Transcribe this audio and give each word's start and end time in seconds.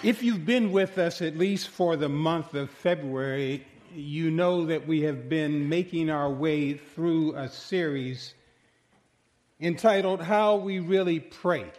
If 0.00 0.22
you've 0.22 0.46
been 0.46 0.70
with 0.70 0.96
us 0.96 1.20
at 1.22 1.36
least 1.36 1.70
for 1.70 1.96
the 1.96 2.08
month 2.08 2.54
of 2.54 2.70
February, 2.70 3.66
you 3.92 4.30
know 4.30 4.66
that 4.66 4.86
we 4.86 5.00
have 5.02 5.28
been 5.28 5.68
making 5.68 6.08
our 6.08 6.30
way 6.30 6.74
through 6.74 7.34
a 7.34 7.48
series 7.48 8.32
entitled 9.60 10.22
How 10.22 10.54
We 10.54 10.78
Really 10.78 11.18
Pray. 11.18 11.72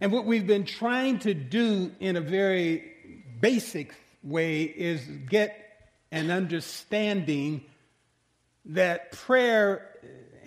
And 0.00 0.10
what 0.10 0.24
we've 0.24 0.46
been 0.46 0.64
trying 0.64 1.18
to 1.20 1.34
do 1.34 1.92
in 2.00 2.16
a 2.16 2.22
very 2.22 2.94
basic 3.42 3.94
way 4.22 4.62
is 4.62 5.02
get 5.28 5.90
an 6.10 6.30
understanding 6.30 7.62
that 8.64 9.12
prayer 9.12 9.86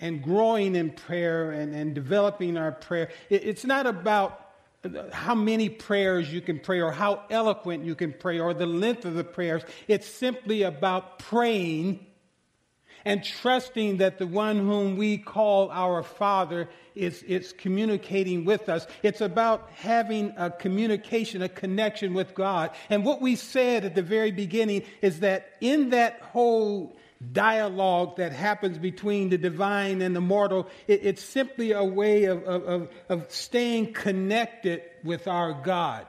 and 0.00 0.20
growing 0.20 0.74
in 0.74 0.90
prayer 0.90 1.52
and, 1.52 1.72
and 1.72 1.94
developing 1.94 2.56
our 2.56 2.72
prayer, 2.72 3.10
it, 3.30 3.44
it's 3.44 3.64
not 3.64 3.86
about 3.86 4.41
how 5.12 5.34
many 5.34 5.68
prayers 5.68 6.32
you 6.32 6.40
can 6.40 6.58
pray 6.58 6.80
or 6.80 6.90
how 6.90 7.22
eloquent 7.30 7.84
you 7.84 7.94
can 7.94 8.12
pray 8.12 8.40
or 8.40 8.52
the 8.52 8.66
length 8.66 9.04
of 9.04 9.14
the 9.14 9.24
prayers. 9.24 9.62
It's 9.86 10.06
simply 10.06 10.62
about 10.62 11.18
praying 11.18 12.04
and 13.04 13.24
trusting 13.24 13.98
that 13.98 14.18
the 14.18 14.26
one 14.26 14.58
whom 14.58 14.96
we 14.96 15.18
call 15.18 15.70
our 15.70 16.02
Father 16.02 16.68
is, 16.94 17.22
is 17.24 17.52
communicating 17.52 18.44
with 18.44 18.68
us. 18.68 18.86
It's 19.02 19.20
about 19.20 19.70
having 19.74 20.34
a 20.36 20.50
communication, 20.50 21.42
a 21.42 21.48
connection 21.48 22.14
with 22.14 22.34
God. 22.34 22.70
And 22.90 23.04
what 23.04 23.20
we 23.20 23.36
said 23.36 23.84
at 23.84 23.94
the 23.94 24.02
very 24.02 24.30
beginning 24.30 24.84
is 25.00 25.20
that 25.20 25.52
in 25.60 25.90
that 25.90 26.20
whole 26.20 26.96
dialogue 27.32 28.16
that 28.16 28.32
happens 28.32 28.78
between 28.78 29.28
the 29.28 29.38
divine 29.38 30.02
and 30.02 30.14
the 30.14 30.20
mortal. 30.20 30.68
It, 30.86 31.00
it's 31.04 31.24
simply 31.24 31.72
a 31.72 31.84
way 31.84 32.24
of, 32.24 32.44
of, 32.44 32.88
of 33.08 33.30
staying 33.30 33.92
connected 33.92 34.82
with 35.04 35.28
our 35.28 35.52
God. 35.52 36.06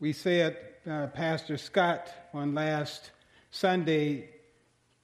We 0.00 0.12
said, 0.12 0.56
uh, 0.88 1.08
Pastor 1.08 1.56
Scott 1.56 2.08
on 2.32 2.54
last 2.54 3.10
Sunday 3.50 4.30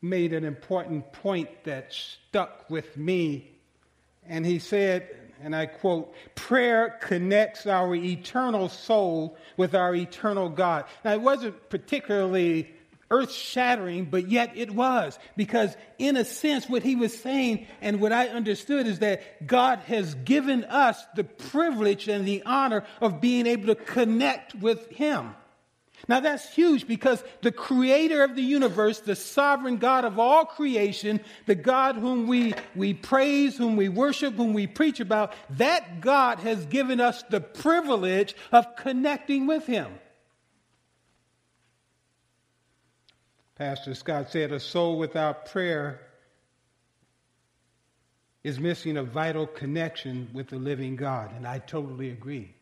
made 0.01 0.33
an 0.33 0.45
important 0.45 1.13
point 1.13 1.49
that 1.65 1.93
stuck 1.93 2.69
with 2.71 2.97
me. 2.97 3.51
And 4.27 4.47
he 4.47 4.59
said, 4.59 5.09
and 5.43 5.55
I 5.55 5.67
quote, 5.67 6.15
prayer 6.35 6.99
connects 7.01 7.67
our 7.67 7.95
eternal 7.95 8.69
soul 8.69 9.37
with 9.57 9.75
our 9.75 9.95
eternal 9.95 10.49
God. 10.49 10.85
Now, 11.05 11.13
it 11.13 11.21
wasn't 11.21 11.69
particularly 11.71 12.73
earth 13.11 13.33
shattering, 13.33 14.07
but 14.07 14.29
yet 14.29 14.53
it 14.57 14.71
was. 14.71 15.19
Because, 15.37 15.77
in 15.99 16.17
a 16.17 16.25
sense, 16.25 16.69
what 16.69 16.83
he 16.83 16.97
was 16.97 17.17
saying 17.17 17.67
and 17.81 18.01
what 18.01 18.13
I 18.13 18.29
understood 18.29 18.87
is 18.87 19.01
that 19.01 19.47
God 19.47 19.81
has 19.81 20.15
given 20.15 20.65
us 20.65 21.05
the 21.17 21.25
privilege 21.25 22.09
and 22.09 22.27
the 22.27 22.43
honor 22.45 22.85
of 23.01 23.21
being 23.21 23.47
able 23.47 23.67
to 23.67 23.75
connect 23.75 24.55
with 24.55 24.91
him. 24.91 25.35
Now 26.09 26.21
that's 26.21 26.53
huge 26.53 26.87
because 26.87 27.23
the 27.43 27.53
creator 27.53 28.23
of 28.25 28.37
the 28.37 28.43
universe, 28.43 29.01
the 29.01 29.17
sovereign 29.17 29.79
God 29.79 30.05
of 30.05 30.19
all 30.19 30.45
creation, 30.45 31.21
the 31.47 31.55
God 31.55 31.97
whom 31.97 32.27
we, 32.27 32.55
we 32.75 32.95
praise, 32.95 33.57
whom 33.57 33.77
we 33.77 33.89
worship, 33.89 34.35
whom 34.35 34.53
we 34.53 34.67
preach 34.67 35.01
about, 35.01 35.33
that 35.51 36.01
God 36.01 36.41
has 36.41 36.67
given 36.67 37.01
us 37.01 37.23
the 37.31 37.41
privilege 37.41 38.37
of 38.53 38.77
connecting 38.77 39.47
with 39.47 39.67
him. 39.67 39.95
Pastor 43.57 43.95
Scott 43.95 44.31
said, 44.31 44.51
A 44.51 44.59
soul 44.59 44.99
without 44.99 45.47
prayer 45.47 46.01
is 48.43 48.59
missing 48.59 48.97
a 48.97 49.03
vital 49.03 49.47
connection 49.47 50.29
with 50.33 50.49
the 50.49 50.57
living 50.57 50.97
God. 50.97 51.33
And 51.37 51.47
I 51.47 51.59
totally 51.61 52.11
agree. 52.11 52.55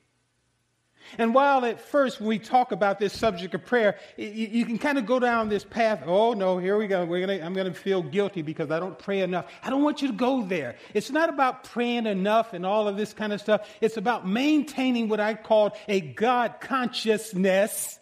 And 1.18 1.34
while 1.34 1.64
at 1.64 1.80
first, 1.80 2.20
when 2.20 2.28
we 2.28 2.38
talk 2.38 2.70
about 2.70 3.00
this 3.00 3.12
subject 3.12 3.54
of 3.54 3.64
prayer, 3.66 3.98
you, 4.16 4.64
can 4.64 4.78
kind 4.78 4.98
of 4.98 5.06
go 5.06 5.18
down 5.18 5.48
this 5.48 5.64
path. 5.64 6.04
Oh, 6.06 6.32
no, 6.34 6.58
here 6.58 6.76
we 6.76 6.86
go. 6.86 7.04
We're 7.04 7.27
gonna, 7.27 7.44
I'm 7.44 7.55
going 7.55 7.67
to 7.67 7.74
feel 7.78 8.02
guilty 8.02 8.42
because 8.42 8.70
I 8.70 8.78
don't 8.78 8.96
pray 8.96 9.20
enough. 9.20 9.46
I 9.64 9.70
don't 9.70 9.83
want 9.83 10.00
you 10.02 10.08
to 10.08 10.14
go 10.14 10.44
there. 10.44 10.77
It's 10.94 11.11
not 11.11 11.28
about 11.28 11.64
praying 11.64 12.06
enough 12.06 12.52
and 12.52 12.64
all 12.64 12.86
of 12.86 12.96
this 12.96 13.12
kind 13.12 13.33
of 13.33 13.40
stuff. 13.40 13.68
It's 13.80 13.96
about 13.96 14.28
maintaining 14.28 15.08
what 15.08 15.18
I 15.18 15.34
call 15.34 15.77
a 15.88 16.00
God 16.00 16.61
consciousness 16.61 17.98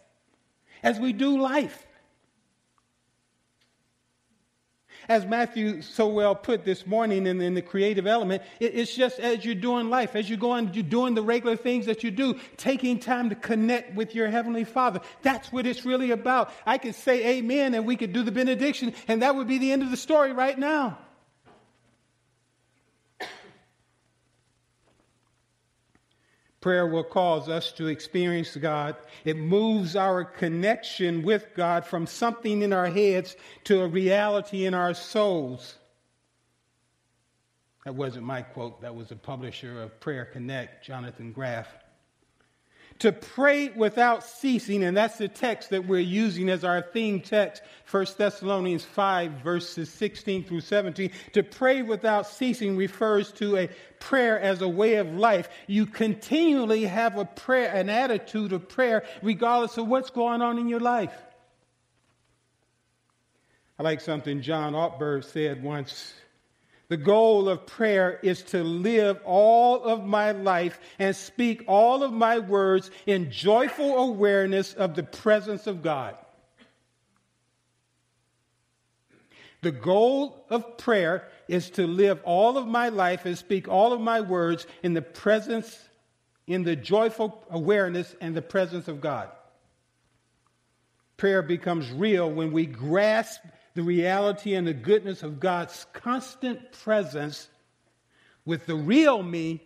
as 0.82 1.00
we 1.00 1.15
do 1.15 1.41
life. 1.41 1.86
As 5.10 5.26
Matthew 5.26 5.82
so 5.82 6.06
well 6.06 6.37
put 6.37 6.65
this 6.65 6.87
morning 6.87 7.26
in, 7.26 7.41
in 7.41 7.54
the 7.54 7.62
creative 7.62 8.06
element, 8.06 8.44
it, 8.60 8.76
it's 8.76 8.94
just 8.94 9.19
as 9.19 9.44
you're 9.44 9.56
doing 9.56 9.91
life, 9.91 10.15
as 10.15 10.31
you're 10.31 10.38
going, 10.38 10.72
you're 10.72 10.84
doing 10.84 11.15
the 11.15 11.22
regular 11.22 11.56
things 11.56 11.84
that 11.87 12.04
you 12.04 12.12
do, 12.12 12.38
taking 12.56 13.00
time 13.00 13.28
to 13.28 13.34
connect 13.34 13.93
with 13.97 14.15
your 14.15 14.28
Heavenly 14.28 14.62
Father. 14.62 15.00
That's 15.22 15.53
what 15.53 15.66
it's 15.66 15.84
really 15.84 16.12
about. 16.12 16.53
I 16.65 16.78
could 16.78 16.94
say 16.94 17.38
amen 17.38 17.75
and 17.75 17.84
we 17.84 17.97
could 17.97 18.12
do 18.12 18.22
the 18.22 18.31
benediction, 18.31 18.94
and 19.09 19.22
that 19.22 19.34
would 19.34 19.48
be 19.48 19.59
the 19.59 19.72
end 19.72 19.82
of 19.82 19.91
the 19.91 19.97
story 19.97 20.32
right 20.32 20.56
now. 20.56 20.97
Prayer 26.60 26.87
will 26.87 27.04
cause 27.04 27.48
us 27.48 27.72
to 27.72 27.87
experience 27.87 28.54
God. 28.56 28.97
It 29.25 29.37
moves 29.37 29.97
our 29.97 30.25
connection 30.25 31.22
with 31.22 31.47
God 31.54 31.87
from 31.87 32.06
something 32.06 32.62
in 32.62 32.72
our 32.72 32.88
heads 32.88 33.37
to 33.65 33.81
a 33.81 33.88
reality 33.88 34.66
in 34.66 34.75
our 34.75 34.93
souls. 34.93 35.76
That 37.84 37.94
wasn't 37.94 38.26
my 38.26 38.43
quote, 38.43 38.82
that 38.82 38.94
was 38.94 39.09
the 39.09 39.16
publisher 39.16 39.82
of 39.82 39.98
Prayer 40.00 40.26
Connect, 40.26 40.84
Jonathan 40.84 41.32
Graf 41.32 41.66
to 42.99 43.12
pray 43.12 43.69
without 43.71 44.25
ceasing, 44.25 44.84
and 44.84 44.97
that's 44.97 45.17
the 45.17 45.28
text 45.28 45.71
that 45.71 45.87
we're 45.87 46.01
using 46.01 46.51
as 46.51 46.65
our 46.65 46.83
theme 46.83 47.21
text, 47.21 47.62
1 47.91 48.06
Thessalonians 48.19 48.84
5, 48.84 49.33
verses 49.43 49.89
16 49.91 50.45
through 50.45 50.61
17. 50.61 51.11
To 51.33 51.43
pray 51.43 51.81
without 51.81 52.27
ceasing 52.27 52.77
refers 52.77 53.33
to 53.33 53.56
a 53.56 53.69
prayer 54.01 54.39
as 54.39 54.61
a 54.61 54.69
way 54.69 54.97
of 54.97 55.15
life. 55.15 55.49
You 55.67 55.87
continually 55.87 56.84
have 56.84 57.17
a 57.17 57.25
prayer, 57.25 57.75
an 57.75 57.89
attitude 57.89 58.53
of 58.53 58.69
prayer, 58.69 59.05
regardless 59.22 59.78
of 59.78 59.87
what's 59.87 60.11
going 60.11 60.43
on 60.43 60.59
in 60.59 60.69
your 60.69 60.81
life. 60.81 61.15
I 63.78 63.83
like 63.83 64.03
something 64.03 64.43
John 64.43 64.75
Ortberg 64.75 65.25
said 65.25 65.62
once 65.62 66.12
the 66.91 66.97
goal 66.97 67.49
of 67.49 67.67
prayer 67.67 68.19
is 68.21 68.43
to 68.43 68.65
live 68.65 69.21
all 69.25 69.84
of 69.84 70.05
my 70.05 70.33
life 70.33 70.81
and 70.99 71.15
speak 71.15 71.62
all 71.69 72.03
of 72.03 72.12
my 72.12 72.41
words 72.41 72.91
in 73.06 73.31
joyful 73.31 73.97
awareness 73.97 74.75
of 74.75 74.97
the 74.97 75.05
presence 75.05 75.69
of 75.69 75.83
God. 75.84 76.17
The 79.62 79.71
goal 79.71 80.45
of 80.51 80.78
prayer 80.78 81.28
is 81.47 81.71
to 81.71 81.87
live 81.87 82.21
all 82.25 82.59
of 82.59 82.67
my 82.67 82.89
life 82.89 83.25
and 83.25 83.39
speak 83.39 83.69
all 83.69 83.93
of 83.93 84.01
my 84.01 84.21
words 84.21 84.67
in 84.83 84.93
the 84.93 85.03
presence, 85.03 85.78
in 86.49 86.65
the 86.65 86.75
joyful 86.75 87.41
awareness 87.51 88.17
and 88.21 88.34
the 88.34 88.43
presence 88.43 88.89
of 88.89 89.01
God. 89.01 89.28
Prayer 91.17 91.43
becomes 91.43 91.89
real 91.93 92.28
when 92.28 92.51
we 92.51 92.67
grasp 92.67 93.43
the 93.75 93.82
reality 93.82 94.54
and 94.54 94.66
the 94.66 94.75
goodness 94.75 95.22
of 95.22 95.41
God's 95.41 95.86
constant 95.92 96.72
presence 96.72 97.48
with 98.44 98.66
the 98.66 98.75
real 98.75 99.22
me, 99.22 99.62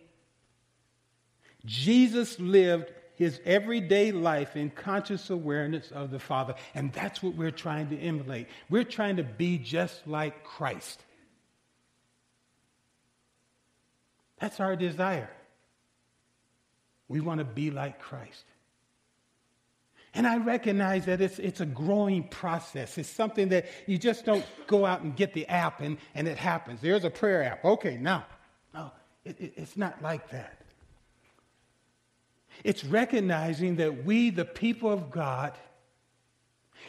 Jesus 1.65 2.39
lived 2.39 2.91
his 3.15 3.39
everyday 3.45 4.11
life 4.11 4.55
in 4.55 4.69
conscious 4.69 5.29
awareness 5.29 5.89
of 5.91 6.11
the 6.11 6.19
Father. 6.19 6.55
And 6.73 6.91
that's 6.93 7.23
what 7.23 7.35
we're 7.35 7.51
trying 7.51 7.89
to 7.89 7.97
emulate. 7.97 8.47
We're 8.69 8.83
trying 8.83 9.17
to 9.17 9.23
be 9.23 9.57
just 9.57 10.05
like 10.05 10.43
Christ. 10.43 11.01
That's 14.39 14.59
our 14.59 14.75
desire. 14.75 15.29
We 17.07 17.21
want 17.21 17.39
to 17.39 17.45
be 17.45 17.71
like 17.71 17.99
Christ. 17.99 18.43
And 20.15 20.25
I 20.25 20.37
recognize 20.37 21.05
that 21.05 21.19
it's, 21.19 21.39
it's 21.39 21.59
a 21.59 21.65
growing 21.65 22.23
process. 22.23 22.97
It's 22.97 23.09
something 23.09 23.49
that 23.49 23.65
you 23.85 23.97
just 23.97 24.25
don't 24.25 24.45
go 24.65 24.85
out 24.85 25.01
and 25.01 25.13
get 25.13 25.33
the 25.33 25.45
app 25.47 25.81
and, 25.81 25.97
and 26.15 26.25
it 26.25 26.37
happens. 26.37 26.79
There's 26.81 27.03
a 27.03 27.09
prayer 27.09 27.43
app. 27.43 27.65
Okay, 27.65 27.97
now. 27.97 28.25
No, 28.73 28.91
it, 29.25 29.35
it, 29.39 29.53
it's 29.57 29.75
not 29.75 30.01
like 30.01 30.29
that. 30.29 30.61
It's 32.63 32.85
recognizing 32.85 33.75
that 33.75 34.05
we, 34.05 34.29
the 34.29 34.45
people 34.45 34.89
of 34.89 35.11
God, 35.11 35.51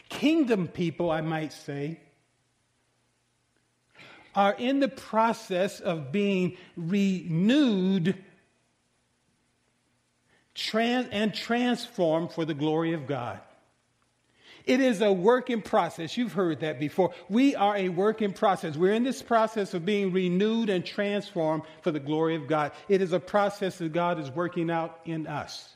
kingdom 0.07 0.69
people, 0.69 1.11
I 1.11 1.19
might 1.19 1.51
say, 1.51 1.99
are 4.33 4.53
in 4.53 4.79
the 4.79 4.87
process 4.87 5.81
of 5.81 6.13
being 6.13 6.55
renewed 6.77 8.23
trans- 10.57 11.07
and 11.11 11.33
transformed 11.33 12.33
for 12.33 12.43
the 12.43 12.53
glory 12.53 12.93
of 12.93 13.07
God. 13.07 13.39
It 14.65 14.81
is 14.81 15.01
a 15.01 15.13
work 15.13 15.49
in 15.49 15.61
process. 15.61 16.17
You've 16.17 16.33
heard 16.33 16.59
that 16.59 16.77
before. 16.77 17.13
We 17.29 17.55
are 17.55 17.77
a 17.77 17.87
work 17.87 18.21
in 18.21 18.33
process. 18.33 18.75
We're 18.75 18.93
in 18.93 19.03
this 19.03 19.21
process 19.21 19.73
of 19.73 19.85
being 19.85 20.11
renewed 20.11 20.69
and 20.69 20.85
transformed 20.85 21.63
for 21.83 21.91
the 21.91 22.01
glory 22.01 22.35
of 22.35 22.47
God. 22.47 22.73
It 22.89 23.01
is 23.01 23.13
a 23.13 23.19
process 23.19 23.77
that 23.77 23.93
God 23.93 24.19
is 24.19 24.29
working 24.29 24.69
out 24.69 24.99
in 25.05 25.25
us. 25.25 25.73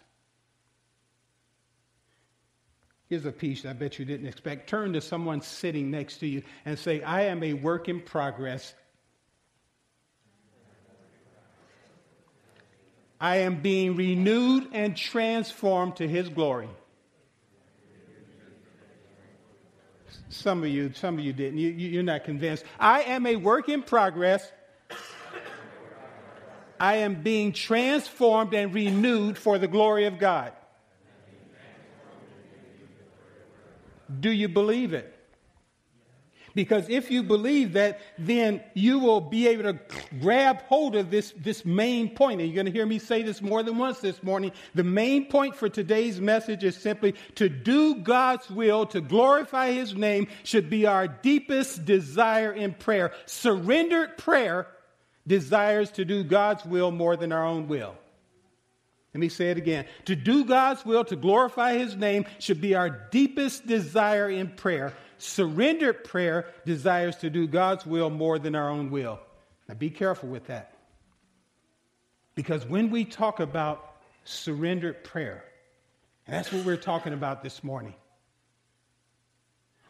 Here's 3.07 3.25
a 3.25 3.31
piece 3.31 3.65
I 3.65 3.73
bet 3.73 3.97
you 3.97 4.03
didn't 4.03 4.27
expect. 4.27 4.69
Turn 4.69 4.91
to 4.93 5.01
someone 5.01 5.41
sitting 5.41 5.89
next 5.89 6.17
to 6.17 6.27
you 6.27 6.43
and 6.65 6.77
say, 6.77 7.01
I 7.01 7.23
am 7.23 7.43
a 7.43 7.53
work 7.53 7.87
in 7.87 8.01
progress. 8.01 8.73
I 13.21 13.37
am 13.37 13.61
being 13.61 13.95
renewed 13.95 14.69
and 14.73 14.97
transformed 14.97 15.97
to 15.97 16.07
his 16.07 16.27
glory. 16.27 16.69
Some 20.29 20.63
of 20.63 20.69
you, 20.69 20.91
some 20.93 21.19
of 21.19 21.23
you 21.23 21.31
didn't. 21.31 21.59
You, 21.59 21.69
you're 21.69 22.01
not 22.01 22.23
convinced. 22.23 22.63
I 22.79 23.03
am 23.03 23.27
a 23.27 23.35
work 23.35 23.69
in 23.69 23.83
progress. 23.83 24.51
I 26.79 26.95
am 26.95 27.21
being 27.21 27.53
transformed 27.53 28.55
and 28.55 28.73
renewed 28.73 29.37
for 29.37 29.59
the 29.59 29.67
glory 29.67 30.05
of 30.05 30.17
God. 30.17 30.53
Do 34.19 34.31
you 34.31 34.49
believe 34.49 34.93
it? 34.93 35.20
Because 36.53 36.89
if 36.89 37.09
you 37.09 37.23
believe 37.23 37.73
that, 37.73 37.99
then 38.17 38.61
you 38.73 38.99
will 38.99 39.21
be 39.21 39.47
able 39.47 39.63
to 39.63 39.79
grab 40.19 40.61
hold 40.63 40.95
of 40.95 41.09
this, 41.09 41.33
this 41.37 41.63
main 41.65 42.13
point. 42.13 42.41
And 42.41 42.49
you're 42.49 42.55
going 42.55 42.65
to 42.65 42.71
hear 42.71 42.85
me 42.85 42.99
say 42.99 43.23
this 43.23 43.41
more 43.41 43.63
than 43.63 43.77
once 43.77 43.99
this 43.99 44.21
morning. 44.21 44.51
The 44.75 44.83
main 44.83 45.25
point 45.25 45.55
for 45.55 45.69
today's 45.69 46.19
message 46.19 46.63
is 46.63 46.75
simply 46.75 47.15
to 47.35 47.47
do 47.47 47.95
God's 47.95 48.49
will, 48.49 48.85
to 48.87 49.01
glorify 49.01 49.71
His 49.71 49.95
name, 49.95 50.27
should 50.43 50.69
be 50.69 50.85
our 50.85 51.07
deepest 51.07 51.85
desire 51.85 52.51
in 52.51 52.73
prayer. 52.73 53.13
Surrendered 53.25 54.17
prayer 54.17 54.67
desires 55.25 55.91
to 55.91 56.05
do 56.05 56.23
God's 56.23 56.65
will 56.65 56.91
more 56.91 57.15
than 57.15 57.31
our 57.31 57.45
own 57.45 57.67
will. 57.67 57.95
Let 59.13 59.19
me 59.19 59.29
say 59.29 59.51
it 59.51 59.57
again. 59.57 59.85
To 60.05 60.15
do 60.15 60.45
God's 60.45 60.85
will, 60.85 61.03
to 61.05 61.17
glorify 61.17 61.77
His 61.77 61.95
name, 61.95 62.25
should 62.39 62.61
be 62.61 62.75
our 62.75 62.89
deepest 62.89 63.67
desire 63.67 64.29
in 64.29 64.49
prayer. 64.49 64.93
Surrendered 65.21 66.03
prayer 66.03 66.47
desires 66.65 67.15
to 67.17 67.29
do 67.29 67.45
God's 67.45 67.85
will 67.85 68.09
more 68.09 68.39
than 68.39 68.55
our 68.55 68.69
own 68.69 68.89
will. 68.89 69.19
Now 69.69 69.75
be 69.75 69.91
careful 69.91 70.29
with 70.29 70.47
that. 70.47 70.73
Because 72.33 72.65
when 72.65 72.89
we 72.89 73.05
talk 73.05 73.39
about 73.39 73.97
surrendered 74.23 75.03
prayer, 75.03 75.43
and 76.25 76.35
that's 76.35 76.51
what 76.51 76.65
we're 76.65 76.75
talking 76.75 77.13
about 77.13 77.43
this 77.43 77.63
morning, 77.63 77.93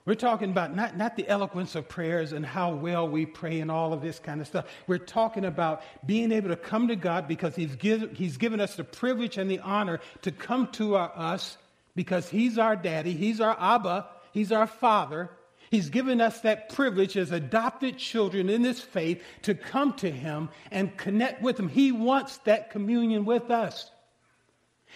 we're 0.03 0.15
talking 0.15 0.49
about 0.49 0.75
not, 0.75 0.97
not 0.97 1.15
the 1.15 1.25
eloquence 1.29 1.75
of 1.75 1.87
prayers 1.87 2.33
and 2.33 2.45
how 2.45 2.73
well 2.73 3.07
we 3.07 3.25
pray 3.25 3.61
and 3.61 3.71
all 3.71 3.93
of 3.93 4.01
this 4.01 4.19
kind 4.19 4.41
of 4.41 4.47
stuff. 4.47 4.65
We're 4.85 4.97
talking 4.97 5.45
about 5.45 5.81
being 6.05 6.33
able 6.33 6.49
to 6.49 6.57
come 6.57 6.89
to 6.89 6.97
God 6.97 7.29
because 7.29 7.55
He's, 7.55 7.77
give, 7.77 8.11
he's 8.17 8.35
given 8.35 8.59
us 8.59 8.75
the 8.75 8.83
privilege 8.83 9.37
and 9.37 9.49
the 9.49 9.59
honor 9.59 10.01
to 10.23 10.31
come 10.31 10.67
to 10.73 10.95
our, 10.95 11.13
us 11.15 11.57
because 11.95 12.27
He's 12.27 12.57
our 12.57 12.75
daddy, 12.75 13.13
He's 13.13 13.39
our 13.39 13.55
Abba, 13.57 14.07
He's 14.31 14.51
our 14.51 14.67
Father. 14.67 15.29
He's 15.69 15.89
given 15.89 16.19
us 16.19 16.41
that 16.41 16.69
privilege 16.69 17.15
as 17.15 17.31
adopted 17.31 17.97
children 17.97 18.49
in 18.49 18.61
this 18.61 18.81
faith 18.81 19.23
to 19.43 19.55
come 19.55 19.93
to 19.93 20.11
Him 20.11 20.49
and 20.69 20.95
connect 20.97 21.41
with 21.41 21.57
Him. 21.57 21.69
He 21.69 21.91
wants 21.91 22.37
that 22.39 22.71
communion 22.71 23.23
with 23.23 23.49
us. 23.49 23.89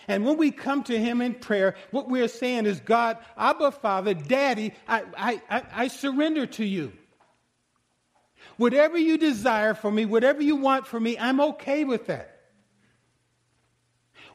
And 0.07 0.25
when 0.25 0.37
we 0.37 0.51
come 0.51 0.83
to 0.83 0.97
Him 0.97 1.21
in 1.21 1.35
prayer, 1.35 1.75
what 1.91 2.09
we're 2.09 2.27
saying 2.27 2.65
is, 2.65 2.81
God, 2.81 3.17
Abba 3.37 3.71
Father, 3.71 4.13
Daddy, 4.13 4.73
I, 4.87 5.03
I, 5.17 5.41
I, 5.49 5.63
I 5.73 5.87
surrender 5.87 6.45
to 6.45 6.65
you. 6.65 6.91
Whatever 8.57 8.97
you 8.97 9.17
desire 9.17 9.73
for 9.73 9.91
me, 9.91 10.05
whatever 10.05 10.41
you 10.41 10.57
want 10.57 10.87
for 10.87 10.99
me, 10.99 11.17
I'm 11.17 11.39
okay 11.39 11.85
with 11.85 12.07
that. 12.07 12.34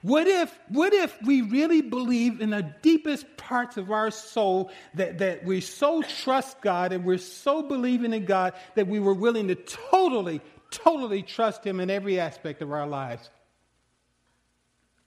What 0.03 0.27
if, 0.27 0.59
what 0.69 0.95
if 0.95 1.17
we 1.23 1.43
really 1.43 1.83
believe 1.83 2.41
in 2.41 2.51
the 2.51 2.75
deepest 2.81 3.37
parts 3.37 3.77
of 3.77 3.91
our 3.91 4.11
soul 4.11 4.71
that, 4.95 5.19
that 5.19 5.45
we 5.45 5.61
so 5.61 6.03
trust 6.03 6.61
God 6.63 6.93
and 6.93 7.05
we're 7.05 7.19
so 7.19 7.63
believing 7.63 8.15
in 8.15 8.25
God 8.25 8.55
that 8.77 8.87
we 8.87 8.99
were 8.99 9.13
willing 9.13 9.49
to 9.49 9.55
totally, 9.55 10.41
totally 10.71 11.23
trust 11.23 11.65
Him 11.65 11.81
in 11.81 11.91
every 11.91 12.19
aspect 12.19 12.63
of 12.63 12.73
our 12.73 12.87
lives? 12.87 13.29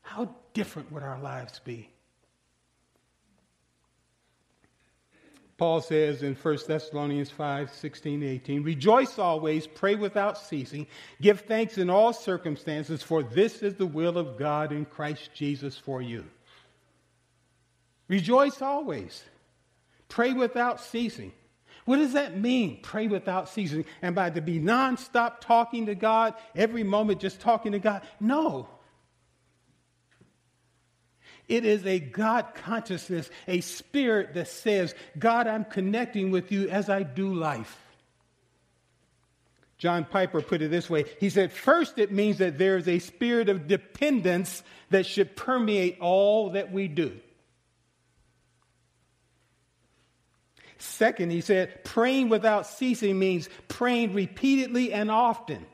How 0.02 0.36
different 0.54 0.92
would 0.92 1.02
our 1.02 1.20
lives 1.20 1.60
be? 1.64 1.90
Paul 5.64 5.80
says 5.80 6.24
in 6.24 6.36
1 6.36 6.58
Thessalonians 6.68 7.30
5 7.30 7.74
16 7.74 8.22
18, 8.22 8.64
Rejoice 8.64 9.18
always, 9.18 9.66
pray 9.66 9.96
without 9.96 10.38
ceasing, 10.38 10.88
give 11.22 11.40
thanks 11.40 11.78
in 11.78 11.90
all 11.90 12.12
circumstances, 12.12 13.02
for 13.02 13.24
this 13.24 13.64
is 13.64 13.76
the 13.76 13.86
will 13.86 14.18
of 14.18 14.38
God 14.38 14.74
in 14.74 14.84
Christ 14.84 15.30
Jesus 15.34 15.78
for 15.78 16.02
you. 16.02 16.26
Rejoice 18.10 18.62
always, 18.62 19.24
pray 20.10 20.34
without 20.34 20.82
ceasing. 20.82 21.32
What 21.86 21.96
does 21.96 22.12
that 22.12 22.38
mean? 22.38 22.82
Pray 22.82 23.08
without 23.08 23.48
ceasing. 23.48 23.86
And 24.02 24.14
by 24.14 24.32
to 24.32 24.42
be 24.42 24.60
nonstop 24.60 25.40
talking 25.40 25.86
to 25.86 25.96
God, 25.96 26.34
every 26.58 26.84
moment 26.84 27.22
just 27.22 27.40
talking 27.40 27.72
to 27.72 27.80
God? 27.80 28.02
No. 28.20 28.68
It 31.48 31.66
is 31.66 31.86
a 31.86 32.00
God 32.00 32.56
consciousness, 32.56 33.30
a 33.48 33.62
spirit 33.62 34.34
that 34.36 34.48
says, 34.48 34.96
God, 35.18 35.48
I'm 35.48 35.66
connecting 35.66 36.32
with 36.32 36.52
you 36.52 36.70
as 36.70 36.90
I 36.90 37.04
do 37.04 37.34
life. 37.34 37.78
John 39.78 40.06
Piper 40.06 40.42
put 40.42 40.62
it 40.62 40.72
this 40.72 40.90
way 40.90 41.06
He 41.20 41.30
said, 41.30 41.52
First, 41.52 41.98
it 41.98 42.12
means 42.12 42.38
that 42.38 42.58
there 42.58 42.78
is 42.78 42.88
a 42.88 43.00
spirit 43.00 43.50
of 43.50 43.68
dependence 43.68 44.64
that 44.92 45.06
should 45.06 45.36
permeate 45.36 46.00
all 46.00 46.52
that 46.52 46.72
we 46.72 46.88
do. 46.88 47.20
Second, 50.78 51.32
he 51.32 51.42
said, 51.42 51.84
praying 51.86 52.28
without 52.28 52.68
ceasing 52.68 53.18
means 53.18 53.48
praying 53.70 54.14
repeatedly 54.14 54.92
and 54.92 55.10
often. 55.10 55.66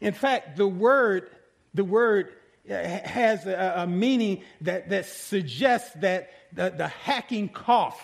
In 0.00 0.12
fact, 0.12 0.56
the 0.56 0.66
word, 0.66 1.30
the 1.72 1.84
word 1.84 2.32
Uh, 2.70 3.00
has 3.04 3.46
a, 3.46 3.74
a 3.78 3.86
meaning 3.86 4.42
that, 4.60 4.90
that 4.90 5.04
suggests 5.04 5.90
that 5.96 6.30
the, 6.52 6.70
the 6.70 6.86
hacking 6.86 7.48
cough. 7.48 8.00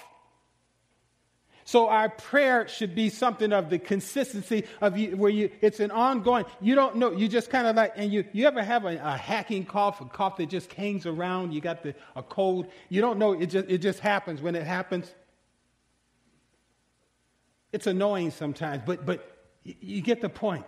So 1.64 1.88
our 1.88 2.08
prayer 2.08 2.66
should 2.66 2.94
be 2.94 3.08
something 3.08 3.52
of 3.52 3.70
the 3.70 3.78
consistency 3.78 4.64
of 4.80 4.96
you, 4.96 5.16
where 5.16 5.30
you, 5.30 5.50
it's 5.60 5.78
an 5.78 5.90
ongoing, 5.90 6.46
you 6.60 6.74
don't 6.74 6.96
know, 6.96 7.12
you 7.12 7.28
just 7.28 7.50
kind 7.50 7.66
of 7.66 7.76
like, 7.76 7.92
and 7.96 8.12
you, 8.12 8.24
you 8.32 8.46
ever 8.46 8.62
have 8.62 8.84
a, 8.84 8.96
a, 8.96 9.16
hacking 9.16 9.66
cough, 9.66 10.00
a 10.00 10.04
cough 10.04 10.36
that 10.38 10.48
just 10.48 10.72
hangs 10.72 11.06
around, 11.06 11.52
you 11.52 11.60
got 11.60 11.82
the, 11.82 11.94
a 12.14 12.22
cold, 12.22 12.66
you 12.88 13.00
don't 13.00 13.18
know, 13.18 13.32
it 13.32 13.46
just, 13.46 13.68
it 13.68 13.78
just 13.78 14.00
happens 14.00 14.40
when 14.40 14.54
it 14.54 14.64
happens. 14.64 15.12
It's 17.72 17.86
annoying 17.86 18.30
sometimes, 18.30 18.82
but, 18.86 19.04
but 19.04 19.28
you 19.62 20.00
get 20.00 20.20
the 20.20 20.28
point. 20.28 20.64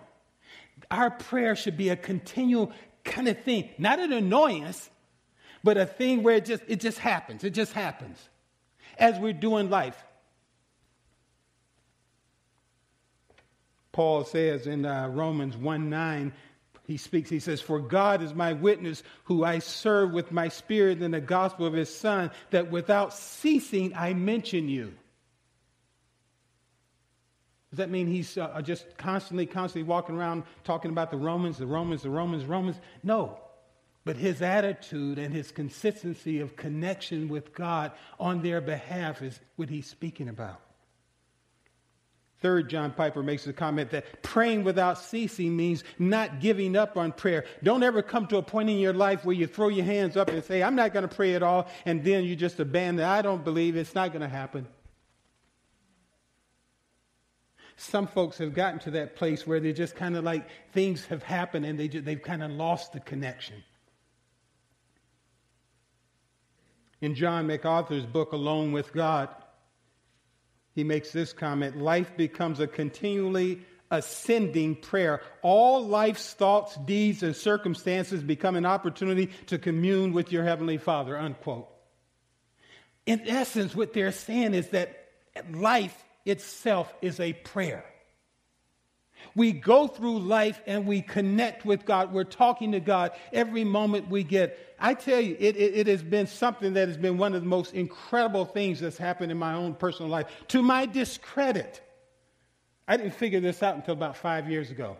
Our 0.91 1.11
prayer 1.11 1.55
should 1.55 1.77
be 1.77 1.89
a 1.89 1.95
continual 1.95 2.71
kind 3.09 3.27
of 3.27 3.41
thing. 3.43 3.69
Not 3.77 3.99
an 3.99 4.13
annoyance, 4.13 4.89
but 5.63 5.77
a 5.77 5.85
thing 5.85 6.23
where 6.23 6.35
it 6.35 6.45
just, 6.45 6.63
it 6.67 6.79
just 6.79 6.99
happens. 6.99 7.43
It 7.43 7.51
just 7.51 7.73
happens 7.73 8.17
as 8.97 9.19
we're 9.19 9.33
doing 9.33 9.69
life. 9.69 10.01
Paul 13.91 14.23
says 14.23 14.67
in 14.67 14.85
uh, 14.85 15.09
Romans 15.09 15.57
1 15.57 15.89
9, 15.89 16.31
he 16.85 16.97
speaks, 16.97 17.29
he 17.29 17.39
says, 17.39 17.61
For 17.61 17.79
God 17.79 18.21
is 18.21 18.33
my 18.33 18.53
witness, 18.53 19.03
who 19.25 19.43
I 19.43 19.59
serve 19.59 20.11
with 20.11 20.31
my 20.31 20.47
spirit 20.47 21.01
in 21.01 21.11
the 21.11 21.21
gospel 21.21 21.65
of 21.65 21.73
his 21.73 21.93
Son, 21.93 22.31
that 22.51 22.71
without 22.71 23.13
ceasing 23.13 23.93
I 23.95 24.13
mention 24.13 24.69
you. 24.69 24.93
Does 27.71 27.77
that 27.77 27.91
mean 27.91 28.07
he's 28.07 28.35
uh, 28.37 28.61
just 28.63 28.97
constantly, 28.97 29.45
constantly 29.45 29.87
walking 29.87 30.15
around 30.15 30.43
talking 30.63 30.89
about 30.89 31.11
the 31.11 31.17
Romans, 31.17 31.57
the 31.59 31.67
Romans, 31.67 32.01
the 32.01 32.09
Romans, 32.09 32.45
Romans? 32.45 32.79
No. 33.03 33.37
But 34.05 34.15
his 34.15 34.41
attitude 34.41 35.19
and 35.19 35.31
his 35.33 35.51
consistency 35.51 36.39
of 36.39 36.55
connection 36.55 37.27
with 37.27 37.53
God 37.53 37.91
on 38.19 38.41
their 38.41 38.59
behalf 38.59 39.21
is 39.21 39.39
what 39.55 39.69
he's 39.69 39.85
speaking 39.85 40.29
about. 40.29 40.59
Third, 42.41 42.69
John 42.69 42.91
Piper 42.91 43.21
makes 43.21 43.43
the 43.43 43.53
comment 43.53 43.91
that 43.91 44.23
praying 44.23 44.63
without 44.63 44.97
ceasing 44.97 45.55
means 45.55 45.83
not 45.99 46.39
giving 46.39 46.75
up 46.75 46.97
on 46.97 47.11
prayer. 47.11 47.43
Don't 47.61 47.83
ever 47.83 48.01
come 48.01 48.25
to 48.27 48.37
a 48.37 48.41
point 48.41 48.69
in 48.69 48.79
your 48.79 48.93
life 48.93 49.25
where 49.25 49.35
you 49.35 49.45
throw 49.45 49.67
your 49.67 49.85
hands 49.85 50.15
up 50.15 50.29
and 50.29 50.43
say, 50.43 50.63
I'm 50.63 50.75
not 50.75 50.93
going 50.93 51.07
to 51.07 51.13
pray 51.13 51.35
at 51.35 51.43
all, 51.43 51.67
and 51.85 52.01
then 52.03 52.23
you 52.23 52.37
just 52.37 52.59
abandon. 52.61 53.05
I 53.05 53.21
don't 53.21 53.43
believe 53.43 53.75
it's 53.75 53.93
not 53.93 54.11
going 54.11 54.21
to 54.21 54.29
happen 54.29 54.65
some 57.79 58.07
folks 58.07 58.37
have 58.39 58.53
gotten 58.53 58.79
to 58.79 58.91
that 58.91 59.15
place 59.15 59.47
where 59.47 59.59
they're 59.59 59.71
just 59.71 59.95
kind 59.95 60.17
of 60.17 60.23
like 60.23 60.47
things 60.73 61.05
have 61.05 61.23
happened 61.23 61.65
and 61.65 61.79
they 61.79 61.87
just, 61.87 62.05
they've 62.05 62.21
kind 62.21 62.43
of 62.43 62.51
lost 62.51 62.93
the 62.93 62.99
connection. 62.99 63.63
In 67.01 67.15
John 67.15 67.47
MacArthur's 67.47 68.05
book, 68.05 68.33
Alone 68.33 68.73
with 68.73 68.91
God, 68.91 69.29
he 70.75 70.83
makes 70.83 71.11
this 71.11 71.31
comment 71.31 71.77
life 71.77 72.15
becomes 72.17 72.59
a 72.59 72.67
continually 72.67 73.65
ascending 73.91 74.75
prayer. 74.75 75.21
All 75.41 75.85
life's 75.85 76.33
thoughts, 76.33 76.75
deeds, 76.85 77.23
and 77.23 77.35
circumstances 77.35 78.21
become 78.21 78.55
an 78.55 78.65
opportunity 78.65 79.27
to 79.47 79.57
commune 79.57 80.11
with 80.11 80.31
your 80.31 80.43
Heavenly 80.43 80.77
Father. 80.77 81.17
Unquote. 81.17 81.69
In 83.05 83.21
essence, 83.27 83.73
what 83.73 83.93
they're 83.93 84.11
saying 84.11 84.53
is 84.53 84.67
that 84.69 85.09
life 85.51 86.03
itself 86.29 86.93
is 87.01 87.19
a 87.19 87.33
prayer. 87.33 87.83
We 89.35 89.51
go 89.51 89.87
through 89.87 90.19
life 90.19 90.61
and 90.65 90.85
we 90.85 91.01
connect 91.01 91.65
with 91.65 91.85
God. 91.85 92.13
We're 92.13 92.23
talking 92.23 92.71
to 92.71 92.79
God 92.79 93.11
every 93.33 93.63
moment 93.63 94.09
we 94.09 94.23
get. 94.23 94.75
I 94.79 94.93
tell 94.93 95.19
you, 95.19 95.35
it, 95.39 95.55
it, 95.57 95.75
it, 95.75 95.87
has 95.87 96.01
been 96.01 96.27
something 96.27 96.73
that 96.73 96.87
has 96.87 96.97
been 96.97 97.17
one 97.17 97.33
of 97.33 97.41
the 97.41 97.47
most 97.47 97.73
incredible 97.73 98.45
things 98.45 98.79
that's 98.79 98.97
happened 98.97 99.31
in 99.31 99.37
my 99.37 99.53
own 99.53 99.75
personal 99.75 100.09
life. 100.09 100.27
To 100.49 100.61
my 100.61 100.85
discredit, 100.85 101.81
I 102.87 102.97
didn't 102.97 103.13
figure 103.13 103.39
this 103.39 103.61
out 103.61 103.75
until 103.75 103.93
about 103.93 104.15
five 104.15 104.49
years 104.49 104.71
ago. 104.71 104.97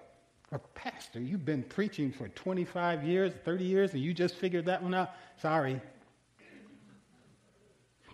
A 0.51 0.59
pastor, 0.59 1.19
you've 1.19 1.45
been 1.45 1.63
preaching 1.63 2.11
for 2.11 2.27
25 2.29 3.03
years, 3.03 3.33
30 3.45 3.63
years, 3.63 3.93
and 3.93 4.01
you 4.01 4.13
just 4.13 4.35
figured 4.35 4.65
that 4.65 4.81
one 4.81 4.93
out? 4.93 5.11
Sorry. 5.41 5.79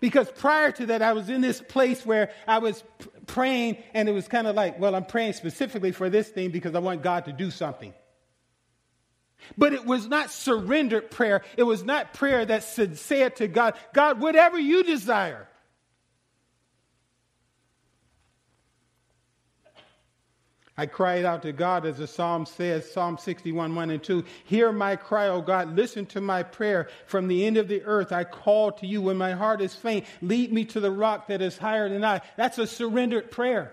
Because 0.00 0.30
prior 0.30 0.72
to 0.72 0.86
that, 0.86 1.02
I 1.02 1.12
was 1.12 1.28
in 1.28 1.40
this 1.40 1.60
place 1.60 2.04
where 2.04 2.30
I 2.46 2.58
was 2.58 2.82
praying, 3.26 3.78
and 3.94 4.08
it 4.08 4.12
was 4.12 4.28
kind 4.28 4.46
of 4.46 4.54
like, 4.54 4.78
well, 4.78 4.94
I'm 4.94 5.04
praying 5.04 5.32
specifically 5.34 5.92
for 5.92 6.10
this 6.10 6.28
thing 6.28 6.50
because 6.50 6.74
I 6.74 6.80
want 6.80 7.02
God 7.02 7.24
to 7.26 7.32
do 7.32 7.50
something. 7.50 7.94
But 9.56 9.72
it 9.72 9.84
was 9.86 10.06
not 10.06 10.30
surrendered 10.30 11.10
prayer. 11.10 11.42
It 11.56 11.62
was 11.62 11.84
not 11.84 12.14
prayer 12.14 12.44
that 12.44 12.64
said 12.64 13.36
to 13.36 13.48
God, 13.48 13.74
God, 13.92 14.20
whatever 14.20 14.58
you 14.58 14.82
desire. 14.82 15.48
I 20.78 20.84
cried 20.84 21.24
out 21.24 21.42
to 21.42 21.52
God 21.52 21.86
as 21.86 21.96
the 21.96 22.06
psalm 22.06 22.44
says, 22.44 22.90
Psalm 22.90 23.16
61, 23.16 23.74
1 23.74 23.90
and 23.90 24.02
2. 24.02 24.24
Hear 24.44 24.72
my 24.72 24.96
cry, 24.96 25.28
O 25.28 25.40
God. 25.40 25.74
Listen 25.74 26.04
to 26.06 26.20
my 26.20 26.42
prayer. 26.42 26.88
From 27.06 27.28
the 27.28 27.46
end 27.46 27.56
of 27.56 27.66
the 27.66 27.82
earth, 27.82 28.12
I 28.12 28.24
call 28.24 28.72
to 28.72 28.86
you 28.86 29.00
when 29.00 29.16
my 29.16 29.32
heart 29.32 29.62
is 29.62 29.74
faint. 29.74 30.04
Lead 30.20 30.52
me 30.52 30.66
to 30.66 30.80
the 30.80 30.90
rock 30.90 31.28
that 31.28 31.40
is 31.40 31.56
higher 31.56 31.88
than 31.88 32.04
I. 32.04 32.20
That's 32.36 32.58
a 32.58 32.66
surrendered 32.66 33.30
prayer. 33.30 33.72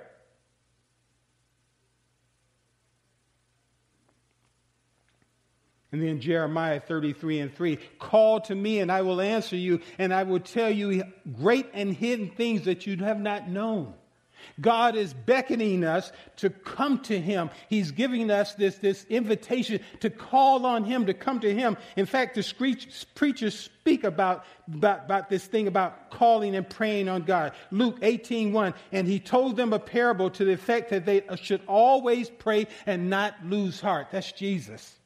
And 5.92 6.02
then 6.02 6.22
Jeremiah 6.22 6.80
33 6.80 7.40
and 7.40 7.54
3 7.54 7.78
Call 8.00 8.40
to 8.42 8.56
me, 8.56 8.80
and 8.80 8.90
I 8.90 9.02
will 9.02 9.20
answer 9.20 9.58
you, 9.58 9.82
and 10.00 10.14
I 10.14 10.24
will 10.24 10.40
tell 10.40 10.72
you 10.72 11.04
great 11.38 11.68
and 11.74 11.94
hidden 11.94 12.30
things 12.30 12.64
that 12.64 12.88
you 12.88 12.96
have 12.98 13.20
not 13.20 13.50
known. 13.50 13.94
God 14.60 14.96
is 14.96 15.14
beckoning 15.14 15.84
us 15.84 16.12
to 16.38 16.50
come 16.50 17.00
to 17.02 17.20
Him. 17.20 17.50
He's 17.70 17.92
giving 17.92 18.30
us 18.32 18.54
this, 18.56 18.76
this 18.76 19.06
invitation 19.10 19.80
to 20.00 20.10
call 20.10 20.66
on 20.66 20.84
Him, 20.84 21.06
to 21.06 21.14
come 21.14 21.40
to 21.42 21.54
Him. 21.54 21.78
In 21.96 22.06
fact, 22.06 22.36
the 22.36 22.44
screech, 22.44 23.06
preachers 23.16 23.58
speak 23.58 24.04
about, 24.04 24.46
about, 24.74 25.06
about 25.06 25.30
this 25.30 25.46
thing 25.46 25.68
about 25.68 26.10
calling 26.10 26.56
and 26.56 26.70
praying 26.70 27.10
on 27.10 27.24
God. 27.24 27.54
Luke 27.72 28.00
18 28.02 28.54
1, 28.54 28.74
and 28.92 29.08
He 29.08 29.20
told 29.20 29.58
them 29.58 29.74
a 29.74 29.80
parable 29.80 30.30
to 30.32 30.46
the 30.46 30.54
effect 30.54 30.90
that 30.92 31.06
they 31.06 31.24
should 31.42 31.62
always 31.68 32.30
pray 32.30 32.68
and 32.86 33.10
not 33.10 33.36
lose 33.46 33.80
heart. 33.80 34.08
That's 34.12 34.32
Jesus 34.32 34.98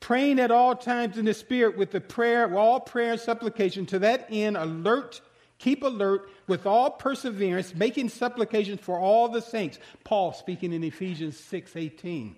praying 0.00 0.38
at 0.38 0.50
all 0.50 0.76
times 0.76 1.18
in 1.18 1.24
the 1.24 1.34
Spirit 1.34 1.76
with 1.76 1.90
the 1.90 2.00
prayer, 2.00 2.56
all 2.56 2.80
prayer 2.80 3.12
and 3.12 3.20
supplication, 3.20 3.86
to 3.86 3.98
that 4.00 4.26
end, 4.30 4.56
alert 4.56 5.20
Keep 5.58 5.82
alert 5.82 6.30
with 6.46 6.66
all 6.66 6.90
perseverance, 6.90 7.74
making 7.74 8.08
supplications 8.10 8.80
for 8.80 8.98
all 8.98 9.28
the 9.28 9.42
saints. 9.42 9.78
Paul 10.04 10.32
speaking 10.32 10.72
in 10.72 10.84
Ephesians 10.84 11.38
6 11.38 11.74
18. 11.74 12.36